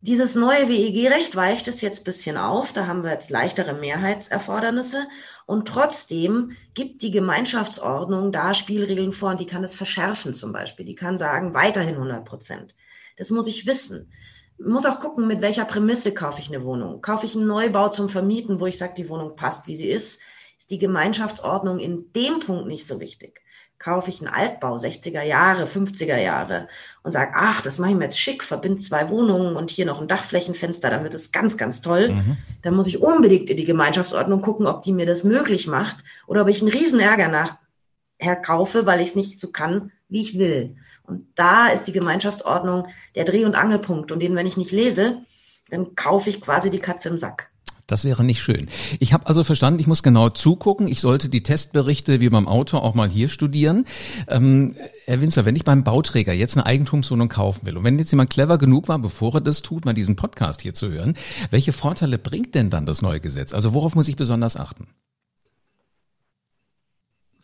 Dieses 0.07 0.33
neue 0.35 0.69
WEG-Recht 0.69 1.35
weicht 1.35 1.67
es 1.67 1.81
jetzt 1.81 2.05
bisschen 2.05 2.37
auf. 2.37 2.73
Da 2.73 2.87
haben 2.87 3.03
wir 3.03 3.11
jetzt 3.11 3.29
leichtere 3.29 3.73
Mehrheitserfordernisse. 3.73 5.05
Und 5.45 5.67
trotzdem 5.67 6.53
gibt 6.73 7.01
die 7.03 7.11
Gemeinschaftsordnung 7.11 8.31
da 8.31 8.53
Spielregeln 8.53 9.13
vor 9.13 9.31
und 9.31 9.39
die 9.39 9.45
kann 9.45 9.63
es 9.63 9.75
verschärfen 9.75 10.33
zum 10.33 10.53
Beispiel. 10.53 10.85
Die 10.85 10.95
kann 10.95 11.17
sagen, 11.17 11.53
weiterhin 11.53 11.95
100 11.95 12.25
Prozent. 12.25 12.73
Das 13.17 13.29
muss 13.29 13.47
ich 13.47 13.67
wissen 13.67 14.11
muss 14.59 14.85
auch 14.85 14.99
gucken, 14.99 15.27
mit 15.27 15.41
welcher 15.41 15.65
Prämisse 15.65 16.13
kaufe 16.13 16.41
ich 16.41 16.47
eine 16.47 16.63
Wohnung. 16.63 17.01
Kaufe 17.01 17.25
ich 17.25 17.35
einen 17.35 17.47
Neubau 17.47 17.89
zum 17.89 18.09
Vermieten, 18.09 18.59
wo 18.59 18.65
ich 18.65 18.77
sage, 18.77 18.95
die 18.97 19.09
Wohnung 19.09 19.35
passt, 19.35 19.67
wie 19.67 19.75
sie 19.75 19.89
ist, 19.89 20.21
ist 20.57 20.71
die 20.71 20.79
Gemeinschaftsordnung 20.79 21.79
in 21.79 22.11
dem 22.13 22.39
Punkt 22.39 22.67
nicht 22.67 22.87
so 22.87 22.99
wichtig. 22.99 23.41
Kaufe 23.79 24.09
ich 24.09 24.21
einen 24.21 24.33
Altbau, 24.33 24.75
60er 24.75 25.21
Jahre, 25.21 25.65
50er 25.65 26.17
Jahre 26.17 26.67
und 27.03 27.11
sage, 27.11 27.33
ach, 27.35 27.61
das 27.61 27.77
mache 27.77 27.91
ich 27.91 27.97
mir 27.97 28.05
jetzt 28.05 28.19
schick, 28.19 28.43
verbinde 28.43 28.79
zwei 28.79 29.09
Wohnungen 29.09 29.55
und 29.55 29.69
hier 29.69 29.85
noch 29.85 30.01
ein 30.01 30.07
Dachflächenfenster, 30.07 30.89
dann 30.89 31.03
wird 31.03 31.13
es 31.13 31.31
ganz, 31.31 31.57
ganz 31.57 31.81
toll. 31.81 32.09
Mhm. 32.09 32.37
Dann 32.63 32.75
muss 32.75 32.87
ich 32.87 33.01
unbedingt 33.01 33.49
in 33.49 33.57
die 33.57 33.65
Gemeinschaftsordnung 33.65 34.41
gucken, 34.41 34.65
ob 34.65 34.81
die 34.81 34.93
mir 34.93 35.05
das 35.05 35.23
möglich 35.23 35.67
macht 35.67 35.97
oder 36.25 36.41
ob 36.41 36.47
ich 36.47 36.61
einen 36.61 36.71
Riesenärger 36.71 37.27
nachher 37.27 38.35
kaufe, 38.35 38.85
weil 38.87 38.99
ich 39.01 39.09
es 39.09 39.15
nicht 39.15 39.39
so 39.39 39.51
kann, 39.51 39.91
wie 40.09 40.21
ich 40.21 40.39
will. 40.39 40.75
Und 41.03 41.27
da 41.35 41.67
ist 41.67 41.85
die 41.85 41.93
Gemeinschaftsordnung 41.93 42.87
der 43.15 43.25
Dreh- 43.25 43.45
und 43.45 43.55
Angelpunkt. 43.55 44.11
Und 44.11 44.21
den, 44.21 44.35
wenn 44.35 44.47
ich 44.47 44.57
nicht 44.57 44.71
lese, 44.71 45.21
dann 45.69 45.95
kaufe 45.95 46.29
ich 46.29 46.41
quasi 46.41 46.69
die 46.69 46.79
Katze 46.79 47.09
im 47.09 47.17
Sack. 47.17 47.51
Das 47.87 48.03
wäre 48.03 48.25
nicht 48.25 48.41
schön. 48.41 48.67
Ich 48.99 49.13
habe 49.13 49.27
also 49.27 49.45
verstanden, 49.45 49.79
ich 49.79 49.87
muss 49.87 50.03
genau 50.03 50.27
zugucken. 50.29 50.89
Ich 50.89 50.99
sollte 50.99 51.29
die 51.29 51.41
Testberichte 51.41 52.19
wie 52.19 52.27
beim 52.27 52.45
Auto 52.45 52.77
auch 52.77 52.93
mal 52.93 53.07
hier 53.07 53.29
studieren. 53.29 53.85
Ähm, 54.27 54.75
Herr 55.05 55.21
Winzer, 55.21 55.45
wenn 55.45 55.55
ich 55.55 55.63
beim 55.63 55.85
Bauträger 55.85 56.33
jetzt 56.33 56.57
eine 56.57 56.65
Eigentumswohnung 56.65 57.29
kaufen 57.29 57.65
will 57.65 57.77
und 57.77 57.85
wenn 57.85 57.97
jetzt 57.97 58.11
jemand 58.11 58.29
clever 58.29 58.57
genug 58.57 58.89
war, 58.89 58.99
bevor 58.99 59.35
er 59.35 59.41
das 59.41 59.61
tut, 59.61 59.85
mal 59.85 59.93
diesen 59.93 60.17
Podcast 60.17 60.61
hier 60.61 60.73
zu 60.73 60.91
hören, 60.91 61.15
welche 61.49 61.71
Vorteile 61.71 62.17
bringt 62.17 62.55
denn 62.55 62.69
dann 62.69 62.85
das 62.85 63.01
neue 63.01 63.21
Gesetz? 63.21 63.53
Also 63.53 63.73
worauf 63.73 63.95
muss 63.95 64.09
ich 64.09 64.17
besonders 64.17 64.57
achten? 64.57 64.87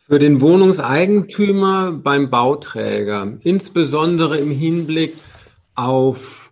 Für 0.06 0.18
den 0.18 0.42
Wohnungseigentümer 0.42 1.92
beim 1.92 2.28
Bauträger, 2.28 3.38
insbesondere 3.40 4.36
im 4.36 4.50
Hinblick 4.50 5.14
auf, 5.74 6.43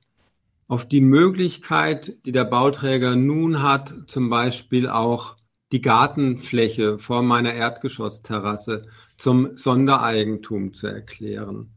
auf 0.72 0.88
die 0.88 1.02
Möglichkeit, 1.02 2.16
die 2.24 2.32
der 2.32 2.46
Bauträger 2.46 3.14
nun 3.14 3.62
hat, 3.62 3.92
zum 4.06 4.30
Beispiel 4.30 4.88
auch 4.88 5.36
die 5.70 5.82
Gartenfläche 5.82 6.98
vor 6.98 7.22
meiner 7.22 7.52
Erdgeschossterrasse 7.52 8.86
zum 9.18 9.54
Sondereigentum 9.58 10.72
zu 10.72 10.86
erklären. 10.86 11.74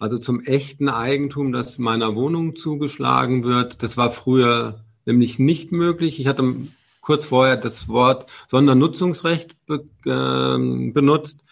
Also 0.00 0.18
zum 0.18 0.40
echten 0.40 0.88
Eigentum, 0.88 1.52
das 1.52 1.78
meiner 1.78 2.16
Wohnung 2.16 2.56
zugeschlagen 2.56 3.44
wird. 3.44 3.84
Das 3.84 3.96
war 3.96 4.10
früher 4.10 4.84
nämlich 5.06 5.38
nicht 5.38 5.70
möglich. 5.70 6.18
Ich 6.18 6.26
hatte 6.26 6.52
kurz 7.00 7.26
vorher 7.26 7.56
das 7.56 7.86
Wort 7.86 8.28
Sondernutzungsrecht 8.48 9.54
be, 9.66 9.84
äh, 10.04 10.90
benutzt. 10.90 11.44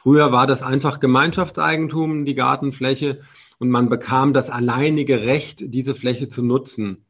Früher 0.00 0.30
war 0.30 0.46
das 0.46 0.62
einfach 0.62 1.00
Gemeinschaftseigentum, 1.00 2.24
die 2.24 2.36
Gartenfläche, 2.36 3.20
und 3.58 3.68
man 3.68 3.88
bekam 3.88 4.32
das 4.32 4.48
alleinige 4.48 5.22
Recht, 5.22 5.74
diese 5.74 5.96
Fläche 5.96 6.28
zu 6.28 6.42
nutzen. 6.42 7.04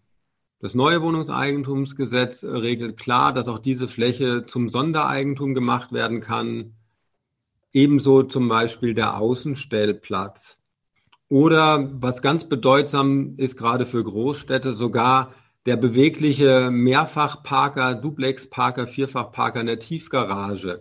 Das 0.58 0.74
neue 0.74 1.02
Wohnungseigentumsgesetz 1.02 2.42
regelt 2.42 2.96
klar, 2.96 3.34
dass 3.34 3.46
auch 3.46 3.58
diese 3.58 3.88
Fläche 3.88 4.46
zum 4.46 4.70
Sondereigentum 4.70 5.54
gemacht 5.54 5.92
werden 5.92 6.20
kann. 6.20 6.76
Ebenso 7.74 8.22
zum 8.22 8.48
Beispiel 8.48 8.94
der 8.94 9.18
Außenstellplatz. 9.18 10.58
Oder 11.28 11.90
was 11.92 12.22
ganz 12.22 12.48
bedeutsam 12.48 13.34
ist, 13.36 13.58
gerade 13.58 13.84
für 13.84 14.02
Großstädte, 14.02 14.72
sogar 14.72 15.34
der 15.66 15.76
bewegliche 15.76 16.70
Mehrfachparker, 16.70 17.94
Duplexparker, 17.96 18.86
Vierfachparker 18.86 19.60
in 19.60 19.66
der 19.66 19.78
Tiefgarage, 19.78 20.80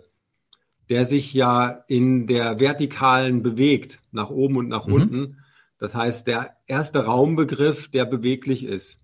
der 0.88 1.06
sich 1.06 1.32
ja 1.34 1.84
in 1.88 2.26
der 2.26 2.60
Vertikalen 2.60 3.42
bewegt, 3.42 3.98
nach 4.12 4.30
oben 4.30 4.56
und 4.56 4.68
nach 4.68 4.86
mhm. 4.86 4.92
unten. 4.92 5.36
Das 5.78 5.94
heißt, 5.94 6.26
der 6.26 6.56
erste 6.66 7.04
Raumbegriff, 7.04 7.88
der 7.88 8.04
beweglich 8.04 8.64
ist. 8.64 9.00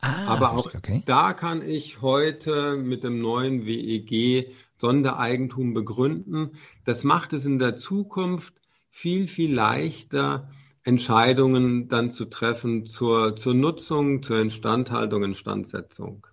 Ah, 0.00 0.26
Aber 0.26 0.52
auch 0.52 0.74
okay. 0.74 1.02
da 1.06 1.32
kann 1.32 1.62
ich 1.62 2.02
heute 2.02 2.76
mit 2.76 3.02
dem 3.02 3.20
neuen 3.20 3.66
WEG 3.66 4.52
Sondereigentum 4.80 5.74
begründen. 5.74 6.52
Das 6.84 7.02
macht 7.02 7.32
es 7.32 7.44
in 7.44 7.58
der 7.58 7.76
Zukunft 7.76 8.54
viel, 8.90 9.26
viel 9.26 9.52
leichter, 9.52 10.48
Entscheidungen 10.84 11.88
dann 11.88 12.12
zu 12.12 12.26
treffen 12.26 12.86
zur, 12.86 13.36
zur 13.36 13.54
Nutzung, 13.54 14.22
zur 14.22 14.38
Instandhaltung, 14.38 15.24
Instandsetzung. 15.24 16.26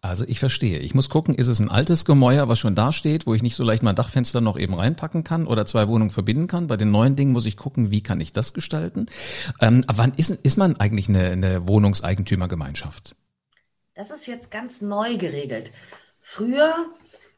Also 0.00 0.24
ich 0.26 0.38
verstehe. 0.38 0.78
Ich 0.78 0.94
muss 0.94 1.08
gucken, 1.08 1.34
ist 1.34 1.48
es 1.48 1.60
ein 1.60 1.70
altes 1.70 2.04
Gemäuer, 2.04 2.48
was 2.48 2.58
schon 2.58 2.74
da 2.74 2.92
steht, 2.92 3.26
wo 3.26 3.34
ich 3.34 3.42
nicht 3.42 3.56
so 3.56 3.64
leicht 3.64 3.82
mein 3.82 3.96
Dachfenster 3.96 4.40
noch 4.40 4.58
eben 4.58 4.74
reinpacken 4.74 5.24
kann 5.24 5.46
oder 5.46 5.66
zwei 5.66 5.88
Wohnungen 5.88 6.10
verbinden 6.10 6.46
kann. 6.46 6.68
Bei 6.68 6.76
den 6.76 6.90
neuen 6.90 7.16
Dingen 7.16 7.32
muss 7.32 7.46
ich 7.46 7.56
gucken, 7.56 7.90
wie 7.90 8.02
kann 8.02 8.20
ich 8.20 8.32
das 8.32 8.54
gestalten. 8.54 9.06
Ähm, 9.60 9.84
aber 9.86 9.98
wann 9.98 10.12
ist, 10.16 10.30
ist 10.30 10.56
man 10.56 10.76
eigentlich 10.76 11.08
eine, 11.08 11.30
eine 11.30 11.68
Wohnungseigentümergemeinschaft? 11.68 13.16
Das 13.94 14.10
ist 14.10 14.26
jetzt 14.26 14.50
ganz 14.50 14.80
neu 14.80 15.16
geregelt. 15.16 15.72
Früher 16.20 16.74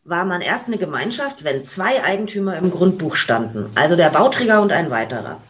war 0.05 0.24
man 0.24 0.40
erst 0.40 0.66
eine 0.66 0.79
Gemeinschaft, 0.79 1.44
wenn 1.44 1.64
zwei 1.64 2.03
Eigentümer 2.03 2.57
im 2.57 2.70
Grundbuch 2.70 3.16
standen, 3.16 3.70
also 3.74 3.96
der 3.96 4.11
Bauträger 4.11 4.61
und 4.61 4.72
ein 4.72 4.90
weiterer. 4.90 5.40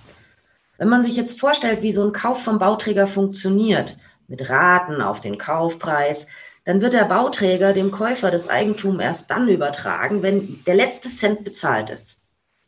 Wenn 0.79 0.88
man 0.88 1.03
sich 1.03 1.16
jetzt 1.16 1.38
vorstellt, 1.38 1.83
wie 1.83 1.92
so 1.92 2.05
ein 2.05 2.12
Kauf 2.12 2.42
vom 2.42 2.59
Bauträger 2.59 3.07
funktioniert, 3.07 3.96
mit 4.29 4.48
Raten 4.48 5.03
auf 5.03 5.20
den 5.20 5.38
Kaufpreis, 5.38 6.29
dann 6.64 6.83
wird 6.83 6.92
der 6.92 7.05
Bauträger 7.05 7.73
dem 7.73 7.90
Käufer 7.90 8.31
das 8.31 8.49
Eigentum 8.49 9.01
erst 9.01 9.31
dann 9.31 9.49
übertragen, 9.49 10.23
wenn 10.23 10.62
der 10.66 10.75
letzte 10.75 11.09
Cent 11.09 11.44
bezahlt 11.44 11.90
ist. 11.90 12.20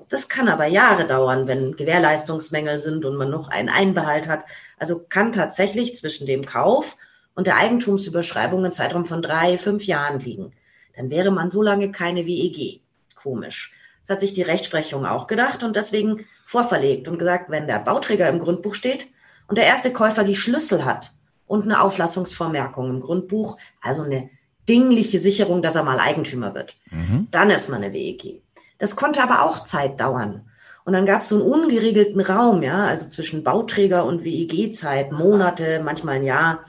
Das 0.09 0.28
kann 0.28 0.48
aber 0.48 0.66
Jahre 0.66 1.07
dauern, 1.07 1.46
wenn 1.46 1.76
Gewährleistungsmängel 1.76 2.78
sind 2.78 3.05
und 3.05 3.16
man 3.16 3.31
noch 3.31 3.48
einen 3.48 3.68
Einbehalt 3.68 4.28
hat. 4.28 4.44
Also 4.78 5.05
kann 5.09 5.33
tatsächlich 5.33 5.94
zwischen 5.96 6.26
dem 6.26 6.44
Kauf 6.44 6.96
und 7.35 7.46
der 7.46 7.57
Eigentumsüberschreibung 7.57 8.64
ein 8.64 8.72
Zeitraum 8.72 9.05
von 9.05 9.22
drei, 9.22 9.59
fünf 9.59 9.85
Jahren 9.85 10.20
liegen. 10.20 10.52
Dann 10.96 11.11
wäre 11.11 11.31
man 11.31 11.50
so 11.50 11.62
lange 11.62 11.92
keine 11.92 12.26
WEG. 12.26 12.83
Komisch. 13.14 13.72
Das 14.00 14.11
hat 14.11 14.20
sich 14.20 14.35
die 14.35 14.42
Rechtsprechung 14.42 15.07
auch 15.07 15.28
gedacht 15.28 15.62
und 15.62 15.76
deswegen 15.76 16.26
vorverlegt 16.44 17.07
und 17.09 17.18
gesagt, 17.18 17.50
wenn 17.50 17.68
der 17.68 17.78
Bauträger 17.78 18.28
im 18.28 18.40
Grundbuch 18.40 18.74
steht 18.74 19.07
und 19.46 19.57
der 19.57 19.66
erste 19.66 19.92
Käufer 19.92 20.24
die 20.24 20.37
Schlüssel 20.37 20.85
hat 20.85 21.12
und 21.53 21.65
eine 21.65 21.83
Auflassungsvermerkung 21.83 22.88
im 22.88 23.01
Grundbuch, 23.01 23.59
also 23.83 24.05
eine 24.05 24.31
dingliche 24.67 25.19
Sicherung, 25.19 25.61
dass 25.61 25.75
er 25.75 25.83
mal 25.83 26.01
Eigentümer 26.01 26.55
wird, 26.55 26.77
mhm. 26.91 27.29
dann 27.31 27.51
ist 27.51 27.69
man 27.69 27.83
eine 27.83 27.93
WEG. 27.93 28.43
Das 28.79 28.97
konnte 28.97 29.23
aber 29.23 29.43
auch 29.43 29.62
Zeit 29.65 30.01
dauern. 30.01 30.49
Und 30.85 30.95
dann 30.95 31.05
gab 31.05 31.21
es 31.21 31.29
so 31.29 31.35
einen 31.35 31.45
ungeregelten 31.45 32.23
Raum, 32.23 32.62
ja, 32.62 32.87
also 32.87 33.07
zwischen 33.07 33.45
Bauträger 33.45 34.07
und 34.07 34.25
WEG-Zeit, 34.25 35.12
Monate, 35.12 35.83
manchmal 35.85 36.17
ein 36.17 36.25
Jahr. 36.25 36.61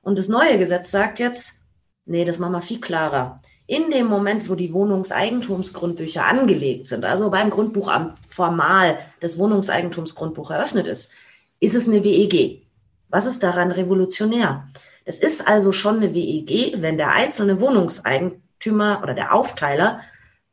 Und 0.00 0.16
das 0.16 0.28
neue 0.28 0.58
Gesetz 0.58 0.92
sagt 0.92 1.18
jetzt, 1.18 1.62
nee, 2.06 2.24
das 2.24 2.38
machen 2.38 2.52
wir 2.52 2.60
viel 2.60 2.80
klarer 2.80 3.40
in 3.66 3.90
dem 3.90 4.06
Moment, 4.06 4.48
wo 4.48 4.54
die 4.54 4.72
Wohnungseigentumsgrundbücher 4.72 6.24
angelegt 6.24 6.86
sind, 6.86 7.04
also 7.04 7.30
beim 7.30 7.50
Grundbuchamt 7.50 8.18
formal 8.28 8.98
das 9.20 9.38
Wohnungseigentumsgrundbuch 9.38 10.50
eröffnet 10.50 10.86
ist, 10.86 11.12
ist 11.60 11.74
es 11.74 11.88
eine 11.88 12.02
WEG. 12.04 12.62
Was 13.10 13.26
ist 13.26 13.42
daran 13.42 13.70
revolutionär? 13.70 14.68
Es 15.04 15.18
ist 15.18 15.46
also 15.46 15.72
schon 15.72 15.96
eine 15.96 16.14
WEG, 16.14 16.80
wenn 16.80 16.96
der 16.96 17.12
einzelne 17.12 17.60
Wohnungseigentümer 17.60 19.00
oder 19.02 19.14
der 19.14 19.34
Aufteiler 19.34 20.00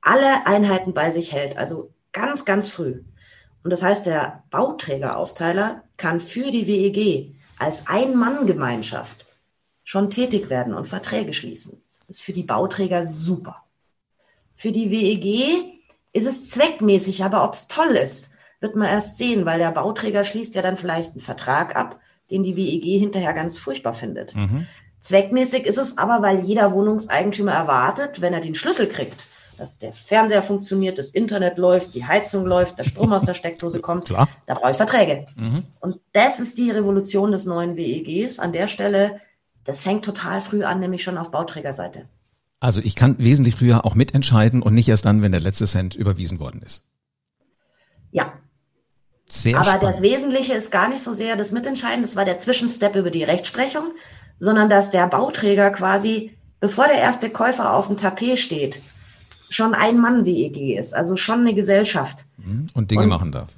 alle 0.01 0.45
Einheiten 0.45 0.93
bei 0.93 1.11
sich 1.11 1.31
hält, 1.31 1.57
also 1.57 1.91
ganz, 2.11 2.45
ganz 2.45 2.69
früh. 2.69 3.03
Und 3.63 3.71
das 3.71 3.83
heißt, 3.83 4.05
der 4.05 4.43
Bauträgeraufteiler 4.49 5.83
kann 5.97 6.19
für 6.19 6.51
die 6.51 6.67
WEG 6.67 7.35
als 7.59 7.87
Ein-Mann-Gemeinschaft 7.87 9.25
schon 9.83 10.09
tätig 10.09 10.49
werden 10.49 10.73
und 10.73 10.87
Verträge 10.87 11.33
schließen 11.33 11.81
ist 12.07 12.21
für 12.21 12.33
die 12.33 12.43
Bauträger 12.43 13.05
super. 13.05 13.63
Für 14.55 14.71
die 14.71 14.89
WEG 14.89 15.73
ist 16.13 16.25
es 16.25 16.49
zweckmäßig, 16.49 17.23
aber 17.23 17.43
ob 17.43 17.53
es 17.53 17.67
toll 17.67 17.89
ist, 17.89 18.33
wird 18.59 18.75
man 18.75 18.87
erst 18.87 19.17
sehen, 19.17 19.45
weil 19.45 19.59
der 19.59 19.71
Bauträger 19.71 20.23
schließt 20.23 20.55
ja 20.55 20.61
dann 20.61 20.77
vielleicht 20.77 21.11
einen 21.11 21.19
Vertrag 21.19 21.75
ab, 21.75 21.99
den 22.31 22.43
die 22.43 22.55
WEG 22.55 22.99
hinterher 22.99 23.33
ganz 23.33 23.57
furchtbar 23.57 23.93
findet. 23.93 24.35
Mhm. 24.35 24.67
Zweckmäßig 24.99 25.65
ist 25.65 25.77
es 25.77 25.97
aber, 25.97 26.21
weil 26.21 26.39
jeder 26.39 26.73
Wohnungseigentümer 26.73 27.53
erwartet, 27.53 28.21
wenn 28.21 28.33
er 28.33 28.41
den 28.41 28.55
Schlüssel 28.55 28.87
kriegt, 28.87 29.27
dass 29.57 29.77
der 29.77 29.93
Fernseher 29.93 30.43
funktioniert, 30.43 30.97
das 30.97 31.11
Internet 31.11 31.57
läuft, 31.57 31.95
die 31.95 32.05
Heizung 32.05 32.45
läuft, 32.45 32.77
der 32.77 32.83
Strom 32.83 33.13
aus 33.13 33.25
der 33.25 33.33
Steckdose 33.33 33.79
kommt. 33.79 34.05
Klar. 34.05 34.27
Da 34.45 34.53
brauche 34.53 34.71
ich 34.71 34.77
Verträge. 34.77 35.27
Mhm. 35.35 35.63
Und 35.79 35.99
das 36.13 36.39
ist 36.39 36.57
die 36.57 36.69
Revolution 36.69 37.31
des 37.31 37.45
neuen 37.45 37.75
WEGs. 37.75 38.39
An 38.39 38.53
der 38.53 38.67
Stelle 38.67 39.19
das 39.67 39.81
fängt 39.81 40.05
total 40.05 40.39
früh 40.39 40.63
an, 40.63 40.79
nämlich 40.79 41.03
schon 41.03 41.17
auf 41.17 41.29
Bauträgerseite. 41.29 42.07
Also 42.61 42.79
ich 42.79 42.95
kann 42.95 43.17
wesentlich 43.19 43.57
früher 43.57 43.85
auch 43.85 43.95
mitentscheiden 43.95 44.61
und 44.61 44.73
nicht 44.73 44.87
erst 44.87 45.03
dann, 45.03 45.21
wenn 45.21 45.33
der 45.33 45.41
letzte 45.41 45.67
Cent 45.67 45.93
überwiesen 45.93 46.39
worden 46.39 46.61
ist. 46.61 46.87
Ja. 48.11 48.31
Sehr 49.29 49.57
Aber 49.57 49.65
spannend. 49.65 49.83
das 49.83 50.01
Wesentliche 50.01 50.53
ist 50.53 50.71
gar 50.71 50.87
nicht 50.87 51.03
so 51.03 51.13
sehr 51.13 51.35
das 51.35 51.51
Mitentscheiden, 51.51 52.01
das 52.01 52.15
war 52.15 52.25
der 52.25 52.37
Zwischenstep 52.37 52.95
über 52.95 53.11
die 53.11 53.23
Rechtsprechung, 53.23 53.91
sondern 54.39 54.69
dass 54.69 54.91
der 54.91 55.07
Bauträger 55.07 55.69
quasi, 55.71 56.37
bevor 56.59 56.87
der 56.87 56.99
erste 56.99 57.29
Käufer 57.29 57.73
auf 57.73 57.87
dem 57.87 57.97
Tapet 57.97 58.39
steht, 58.39 58.79
schon 59.49 59.73
ein 59.73 59.99
Mann-WEG 59.99 60.77
ist, 60.77 60.93
also 60.93 61.17
schon 61.17 61.41
eine 61.41 61.53
Gesellschaft. 61.53 62.25
Mhm. 62.37 62.67
Und 62.73 62.91
Dinge 62.91 63.03
und 63.03 63.09
machen 63.09 63.31
darf. 63.31 63.49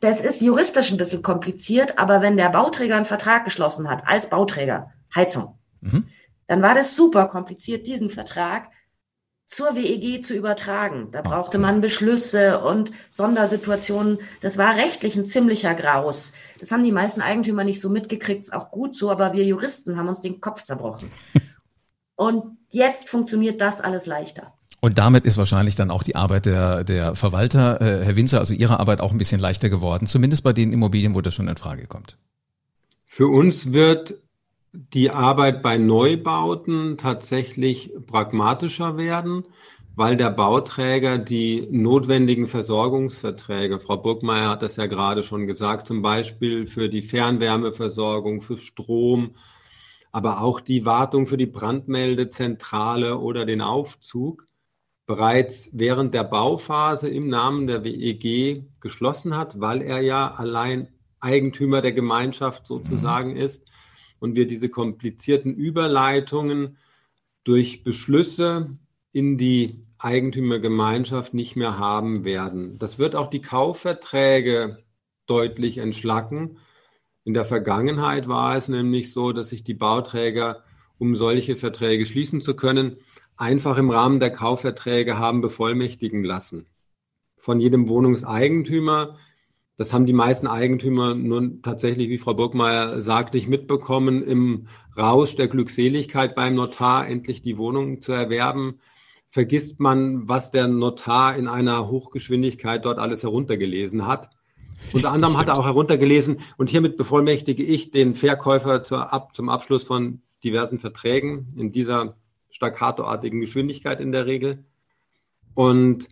Das 0.00 0.20
ist 0.20 0.42
juristisch 0.42 0.90
ein 0.90 0.98
bisschen 0.98 1.22
kompliziert, 1.22 1.98
aber 1.98 2.20
wenn 2.20 2.36
der 2.36 2.50
Bauträger 2.50 2.96
einen 2.96 3.04
Vertrag 3.06 3.44
geschlossen 3.44 3.88
hat, 3.88 4.02
als 4.06 4.28
Bauträger, 4.28 4.90
Heizung. 5.14 5.58
Mhm. 5.80 6.08
Dann 6.46 6.60
war 6.60 6.74
das 6.74 6.94
super 6.94 7.26
kompliziert, 7.26 7.86
diesen 7.86 8.10
Vertrag 8.10 8.68
zur 9.54 9.76
WEG 9.76 10.24
zu 10.24 10.34
übertragen. 10.34 11.08
Da 11.12 11.22
brauchte 11.22 11.58
man 11.58 11.80
Beschlüsse 11.80 12.60
und 12.60 12.90
Sondersituationen. 13.08 14.18
Das 14.40 14.58
war 14.58 14.74
rechtlich 14.74 15.14
ein 15.14 15.26
ziemlicher 15.26 15.74
Graus. 15.74 16.32
Das 16.58 16.72
haben 16.72 16.82
die 16.82 16.90
meisten 16.90 17.20
Eigentümer 17.20 17.62
nicht 17.62 17.80
so 17.80 17.88
mitgekriegt, 17.88 18.42
ist 18.42 18.52
auch 18.52 18.72
gut 18.72 18.96
so, 18.96 19.10
aber 19.12 19.32
wir 19.32 19.44
Juristen 19.44 19.96
haben 19.96 20.08
uns 20.08 20.20
den 20.20 20.40
Kopf 20.40 20.64
zerbrochen. 20.64 21.08
und 22.16 22.58
jetzt 22.70 23.08
funktioniert 23.08 23.60
das 23.60 23.80
alles 23.80 24.06
leichter. 24.06 24.54
Und 24.80 24.98
damit 24.98 25.24
ist 25.24 25.38
wahrscheinlich 25.38 25.76
dann 25.76 25.92
auch 25.92 26.02
die 26.02 26.16
Arbeit 26.16 26.46
der, 26.46 26.82
der 26.82 27.14
Verwalter, 27.14 27.80
äh, 27.80 28.04
Herr 28.04 28.16
Winzer, 28.16 28.40
also 28.40 28.52
Ihre 28.52 28.80
Arbeit 28.80 29.00
auch 29.00 29.12
ein 29.12 29.18
bisschen 29.18 29.40
leichter 29.40 29.70
geworden, 29.70 30.06
zumindest 30.06 30.42
bei 30.42 30.52
den 30.52 30.72
Immobilien, 30.72 31.14
wo 31.14 31.20
das 31.20 31.32
schon 31.32 31.48
in 31.48 31.56
Frage 31.56 31.86
kommt. 31.86 32.18
Für 33.06 33.28
uns 33.28 33.72
wird 33.72 34.14
die 34.74 35.10
Arbeit 35.10 35.62
bei 35.62 35.78
Neubauten 35.78 36.98
tatsächlich 36.98 37.92
pragmatischer 38.06 38.96
werden, 38.96 39.44
weil 39.94 40.16
der 40.16 40.30
Bauträger 40.30 41.18
die 41.18 41.68
notwendigen 41.70 42.48
Versorgungsverträge, 42.48 43.78
Frau 43.78 43.96
Burgmeier 43.96 44.50
hat 44.50 44.62
das 44.62 44.74
ja 44.76 44.86
gerade 44.86 45.22
schon 45.22 45.46
gesagt, 45.46 45.86
zum 45.86 46.02
Beispiel 46.02 46.66
für 46.66 46.88
die 46.88 47.02
Fernwärmeversorgung, 47.02 48.40
für 48.40 48.58
Strom, 48.58 49.34
aber 50.10 50.40
auch 50.42 50.60
die 50.60 50.84
Wartung 50.84 51.28
für 51.28 51.36
die 51.36 51.46
Brandmeldezentrale 51.46 53.18
oder 53.18 53.46
den 53.46 53.60
Aufzug 53.60 54.44
bereits 55.06 55.70
während 55.72 56.14
der 56.14 56.24
Bauphase 56.24 57.08
im 57.08 57.28
Namen 57.28 57.68
der 57.68 57.84
WEG 57.84 58.64
geschlossen 58.80 59.36
hat, 59.36 59.60
weil 59.60 59.82
er 59.82 60.00
ja 60.00 60.34
allein 60.34 60.88
Eigentümer 61.20 61.82
der 61.82 61.92
Gemeinschaft 61.92 62.66
sozusagen 62.66 63.30
mhm. 63.30 63.36
ist 63.36 63.70
und 64.24 64.36
wir 64.36 64.46
diese 64.46 64.70
komplizierten 64.70 65.54
Überleitungen 65.54 66.78
durch 67.44 67.84
Beschlüsse 67.84 68.72
in 69.12 69.36
die 69.36 69.82
Eigentümergemeinschaft 69.98 71.34
nicht 71.34 71.56
mehr 71.56 71.78
haben 71.78 72.24
werden. 72.24 72.78
Das 72.78 72.98
wird 72.98 73.16
auch 73.16 73.28
die 73.28 73.42
Kaufverträge 73.42 74.78
deutlich 75.26 75.76
entschlacken. 75.76 76.56
In 77.24 77.34
der 77.34 77.44
Vergangenheit 77.44 78.26
war 78.26 78.56
es 78.56 78.68
nämlich 78.68 79.12
so, 79.12 79.34
dass 79.34 79.50
sich 79.50 79.62
die 79.62 79.74
Bauträger, 79.74 80.64
um 80.96 81.16
solche 81.16 81.54
Verträge 81.56 82.06
schließen 82.06 82.40
zu 82.40 82.56
können, 82.56 82.96
einfach 83.36 83.76
im 83.76 83.90
Rahmen 83.90 84.20
der 84.20 84.30
Kaufverträge 84.30 85.18
haben 85.18 85.42
bevollmächtigen 85.42 86.24
lassen. 86.24 86.66
Von 87.36 87.60
jedem 87.60 87.90
Wohnungseigentümer 87.90 89.18
das 89.76 89.92
haben 89.92 90.06
die 90.06 90.12
meisten 90.12 90.46
Eigentümer 90.46 91.14
nun 91.14 91.60
tatsächlich, 91.62 92.08
wie 92.08 92.18
Frau 92.18 92.34
Burgmeier 92.34 93.00
sagt, 93.00 93.34
nicht 93.34 93.48
mitbekommen, 93.48 94.22
im 94.22 94.68
Rausch 94.96 95.34
der 95.34 95.48
Glückseligkeit 95.48 96.36
beim 96.36 96.54
Notar 96.54 97.08
endlich 97.08 97.42
die 97.42 97.58
Wohnung 97.58 98.00
zu 98.00 98.12
erwerben. 98.12 98.78
Vergisst 99.30 99.80
man, 99.80 100.28
was 100.28 100.52
der 100.52 100.68
Notar 100.68 101.36
in 101.36 101.48
einer 101.48 101.88
Hochgeschwindigkeit 101.88 102.84
dort 102.84 102.98
alles 102.98 103.24
heruntergelesen 103.24 104.06
hat. 104.06 104.30
Unter 104.92 105.10
anderem 105.10 105.36
hat 105.36 105.48
er 105.48 105.58
auch 105.58 105.64
heruntergelesen 105.64 106.38
und 106.56 106.70
hiermit 106.70 106.96
bevollmächtige 106.96 107.64
ich 107.64 107.90
den 107.90 108.14
Verkäufer 108.14 108.84
zur, 108.84 109.12
ab, 109.12 109.34
zum 109.34 109.48
Abschluss 109.48 109.82
von 109.82 110.20
diversen 110.44 110.78
Verträgen 110.78 111.52
in 111.56 111.72
dieser 111.72 112.16
staccatoartigen 112.50 113.40
Geschwindigkeit 113.40 114.00
in 114.00 114.12
der 114.12 114.26
Regel. 114.26 114.64
Und 115.54 116.08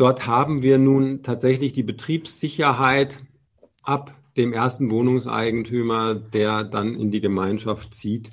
Dort 0.00 0.26
haben 0.26 0.62
wir 0.62 0.78
nun 0.78 1.22
tatsächlich 1.22 1.74
die 1.74 1.82
Betriebssicherheit 1.82 3.18
ab 3.82 4.16
dem 4.34 4.54
ersten 4.54 4.90
Wohnungseigentümer, 4.90 6.14
der 6.14 6.64
dann 6.64 6.94
in 6.94 7.10
die 7.10 7.20
Gemeinschaft 7.20 7.94
zieht, 7.94 8.30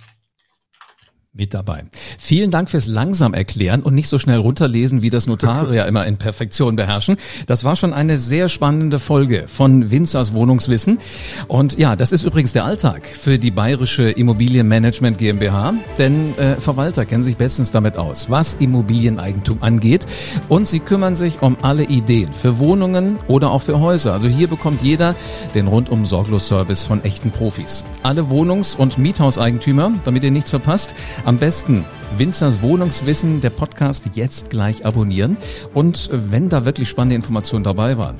mit 1.37 1.53
dabei. 1.53 1.85
Vielen 2.17 2.51
Dank 2.51 2.69
fürs 2.69 2.87
langsam 2.87 3.33
erklären 3.33 3.81
und 3.81 3.93
nicht 3.93 4.09
so 4.09 4.19
schnell 4.19 4.39
runterlesen, 4.39 5.01
wie 5.01 5.09
das 5.09 5.27
Notare 5.27 5.75
ja 5.75 5.85
immer 5.85 6.05
in 6.05 6.17
Perfektion 6.17 6.75
beherrschen. 6.75 7.17
Das 7.45 7.63
war 7.63 7.75
schon 7.75 7.93
eine 7.93 8.17
sehr 8.17 8.49
spannende 8.49 8.99
Folge 8.99 9.45
von 9.47 9.91
Winzers 9.91 10.33
Wohnungswissen. 10.33 10.99
Und 11.47 11.77
ja, 11.77 11.95
das 11.95 12.11
ist 12.11 12.23
übrigens 12.23 12.53
der 12.53 12.65
Alltag 12.65 13.05
für 13.07 13.37
die 13.37 13.51
Bayerische 13.51 14.09
Immobilienmanagement 14.09 15.17
GmbH, 15.17 15.73
denn 15.97 16.37
äh, 16.37 16.55
Verwalter 16.55 17.05
kennen 17.05 17.23
sich 17.23 17.37
bestens 17.37 17.71
damit 17.71 17.97
aus, 17.97 18.29
was 18.29 18.55
Immobilieneigentum 18.55 19.61
angeht. 19.61 20.05
Und 20.49 20.67
sie 20.67 20.79
kümmern 20.79 21.15
sich 21.15 21.41
um 21.41 21.57
alle 21.61 21.83
Ideen 21.83 22.33
für 22.33 22.59
Wohnungen 22.59 23.17
oder 23.27 23.51
auch 23.51 23.61
für 23.61 23.79
Häuser. 23.79 24.13
Also 24.13 24.27
hier 24.27 24.47
bekommt 24.47 24.81
jeder 24.81 25.15
den 25.53 25.67
rundum 25.67 26.05
sorglos 26.05 26.47
Service 26.47 26.83
von 26.83 27.03
echten 27.03 27.31
Profis. 27.31 27.83
Alle 28.03 28.29
Wohnungs- 28.29 28.75
und 28.75 28.97
Miethauseigentümer, 28.97 29.91
damit 30.03 30.23
ihr 30.23 30.31
nichts 30.31 30.49
verpasst, 30.49 30.95
am 31.27 31.37
besten 31.37 31.83
Winzers 32.17 32.61
Wohnungswissen, 32.61 33.41
der 33.41 33.49
Podcast 33.49 34.11
jetzt 34.13 34.49
gleich 34.49 34.85
abonnieren. 34.85 35.35
Und 35.73 36.09
wenn 36.13 36.47
da 36.47 36.63
wirklich 36.63 36.87
spannende 36.87 37.15
Informationen 37.15 37.65
dabei 37.65 37.97
waren, 37.97 38.15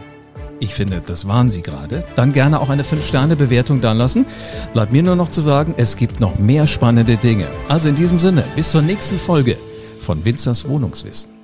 Ich 0.59 0.73
finde, 0.73 1.01
das 1.05 1.27
waren 1.27 1.49
Sie 1.49 1.61
gerade. 1.61 2.03
Dann 2.15 2.33
gerne 2.33 2.59
auch 2.59 2.69
eine 2.69 2.83
5-Sterne-Bewertung 2.83 3.79
da 3.79 3.91
lassen. 3.93 4.25
Bleibt 4.73 4.91
mir 4.91 5.03
nur 5.03 5.15
noch 5.15 5.29
zu 5.29 5.39
sagen, 5.39 5.75
es 5.77 5.95
gibt 5.95 6.19
noch 6.19 6.39
mehr 6.39 6.65
spannende 6.65 7.15
Dinge. 7.17 7.45
Also 7.67 7.87
in 7.89 7.95
diesem 7.95 8.19
Sinne, 8.19 8.43
bis 8.55 8.71
zur 8.71 8.81
nächsten 8.81 9.19
Folge 9.19 9.55
von 9.99 10.25
Winzers 10.25 10.67
Wohnungswissen. 10.67 11.36